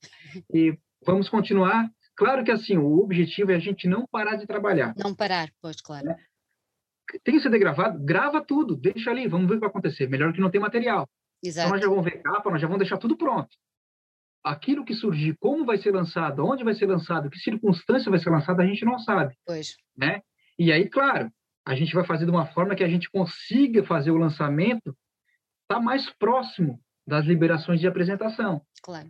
[0.52, 0.76] e
[1.06, 1.88] vamos continuar.
[2.18, 4.92] Claro que assim o objetivo é a gente não parar de trabalhar.
[4.96, 6.06] Não parar, pois claro.
[6.06, 6.16] Né?
[7.24, 10.08] Tem que ser gravado, grava tudo, deixa ali, vamos ver o que vai acontecer.
[10.08, 11.08] Melhor que não tem material.
[11.42, 11.68] Exato.
[11.68, 13.56] Então nós já vamos ver capa, nós já vamos deixar tudo pronto
[14.42, 18.30] aquilo que surgir, como vai ser lançado, onde vai ser lançado, que circunstância vai ser
[18.30, 19.36] lançado, a gente não sabe.
[19.44, 19.76] Pois.
[19.96, 20.20] Né?
[20.58, 21.30] E aí, claro,
[21.66, 24.96] a gente vai fazer de uma forma que a gente consiga fazer o lançamento
[25.68, 28.62] tá mais próximo das liberações de apresentação.
[28.82, 29.08] Claro.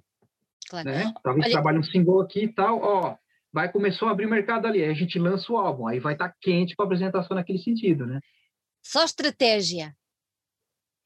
[0.68, 0.88] Claro.
[0.88, 1.12] Né?
[1.22, 1.52] Talvez Olha...
[1.52, 3.16] trabalhe um single aqui e tal, ó,
[3.52, 6.12] vai começou a abrir o mercado ali, aí a gente lança o álbum, aí vai
[6.12, 8.20] estar tá quente para apresentação naquele sentido, né?
[8.82, 9.94] Só estratégia.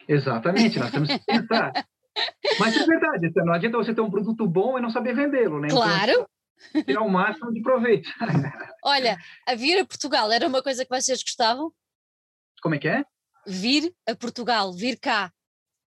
[0.06, 1.72] Exatamente, nós temos que pensar.
[2.58, 5.68] Mas é verdade, não adianta você ter um produto bom e não saber vendê-lo, né?
[5.68, 6.28] Então, claro.
[6.70, 8.08] Então, tirar o máximo de proveito.
[8.84, 11.72] Olha, a vir a Portugal era uma coisa que vocês gostavam?
[12.60, 13.04] Como é que é?
[13.46, 15.32] Vir a Portugal, vir cá,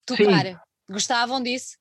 [0.06, 0.46] tocar.
[0.46, 0.58] Sim.
[0.90, 1.78] Gostavam disso?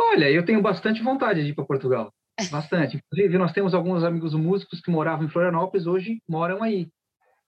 [0.00, 2.12] Olha, eu tenho bastante vontade de ir para Portugal.
[2.50, 2.96] Bastante.
[2.96, 6.88] Inclusive, nós temos alguns amigos músicos que moravam em Florianópolis, hoje moram aí.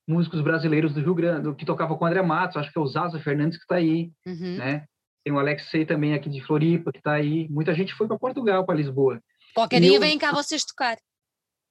[0.09, 2.87] Músicos brasileiros do Rio Grande, que tocavam com o André Matos, acho que é o
[2.87, 4.57] Zaza Fernandes que está aí, uhum.
[4.57, 4.85] né?
[5.25, 7.49] Tem o Alexei também aqui de Floripa, que está aí.
[7.49, 9.21] Muita gente foi para Portugal, para Lisboa.
[9.53, 10.97] Qualquer dia eu, vem cá vocês tocar.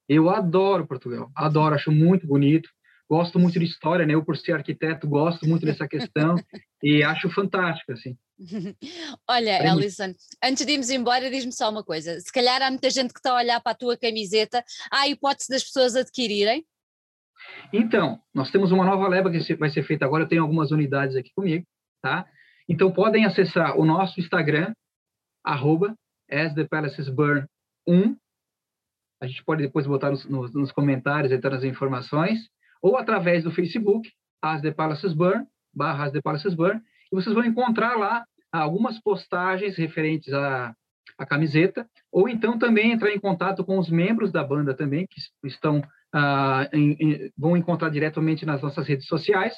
[0.06, 2.68] Eu adoro Portugal, adoro, acho muito bonito.
[3.08, 4.14] Gosto muito de história, né?
[4.14, 6.34] Eu, por ser arquiteto, gosto muito dessa questão
[6.82, 8.16] e acho fantástico, assim.
[9.28, 12.18] Olha, Alison, antes de irmos embora, diz-me só uma coisa.
[12.20, 14.62] Se calhar há muita gente que está a olhar para a tua camiseta.
[14.90, 16.66] Há a hipótese das pessoas adquirirem?
[17.72, 20.24] Então, nós temos uma nova leva que vai ser feita agora.
[20.24, 21.64] Eu tenho algumas unidades aqui comigo,
[22.02, 22.26] tá?
[22.68, 24.74] Então, podem acessar o nosso Instagram,
[25.44, 25.94] arroba
[26.30, 28.16] asthepalacesburn1.
[29.20, 32.50] A gente pode depois botar nos, nos, nos comentários, entrar as informações,
[32.86, 34.08] ou através do Facebook,
[34.40, 36.80] As The Palaces Burn, barra As The Palaces Burn,
[37.12, 40.72] e vocês vão encontrar lá algumas postagens referentes à,
[41.18, 45.48] à camiseta, ou então também entrar em contato com os membros da banda também, que
[45.48, 45.82] estão,
[46.14, 49.52] ah, em, em, vão encontrar diretamente nas nossas redes sociais,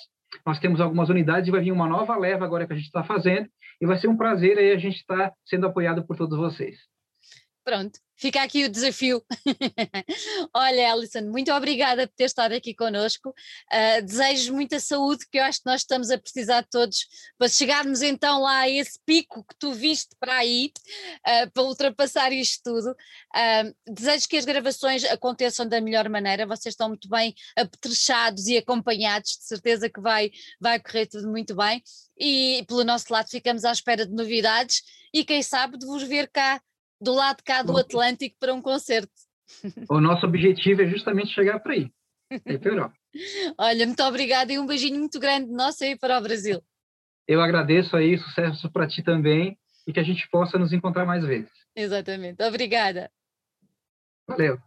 [0.47, 3.05] nós temos algumas unidades e vai vir uma nova leva agora que a gente está
[3.05, 3.47] fazendo
[3.79, 6.79] e vai ser um prazer aí a gente estar tá sendo apoiado por todos vocês.
[7.69, 9.23] Pronto, fica aqui o desafio.
[10.57, 13.29] Olha, Alison, muito obrigada por ter estado aqui connosco.
[13.29, 17.07] Uh, desejo muita saúde, que eu acho que nós estamos a precisar de todos
[17.37, 20.73] para chegarmos então lá a esse pico que tu viste para aí,
[21.27, 22.93] uh, para ultrapassar isto tudo.
[23.37, 26.47] Uh, desejo que as gravações aconteçam da melhor maneira.
[26.47, 31.55] Vocês estão muito bem apetrechados e acompanhados, de certeza que vai, vai correr tudo muito
[31.55, 31.83] bem.
[32.19, 34.81] E pelo nosso lado ficamos à espera de novidades
[35.13, 36.63] e quem sabe de vos ver cá
[37.01, 39.13] do lado de cá do Atlântico para um concerto.
[39.89, 41.91] O nosso objetivo é justamente chegar para aí,
[42.31, 42.95] é para Europa.
[43.59, 46.63] Olha, muito obrigada e um beijinho muito grande nosso aí para o Brasil.
[47.27, 51.25] Eu agradeço aí, sucesso para ti também e que a gente possa nos encontrar mais
[51.25, 51.51] vezes.
[51.75, 53.11] Exatamente, obrigada.
[54.27, 54.59] Valeu.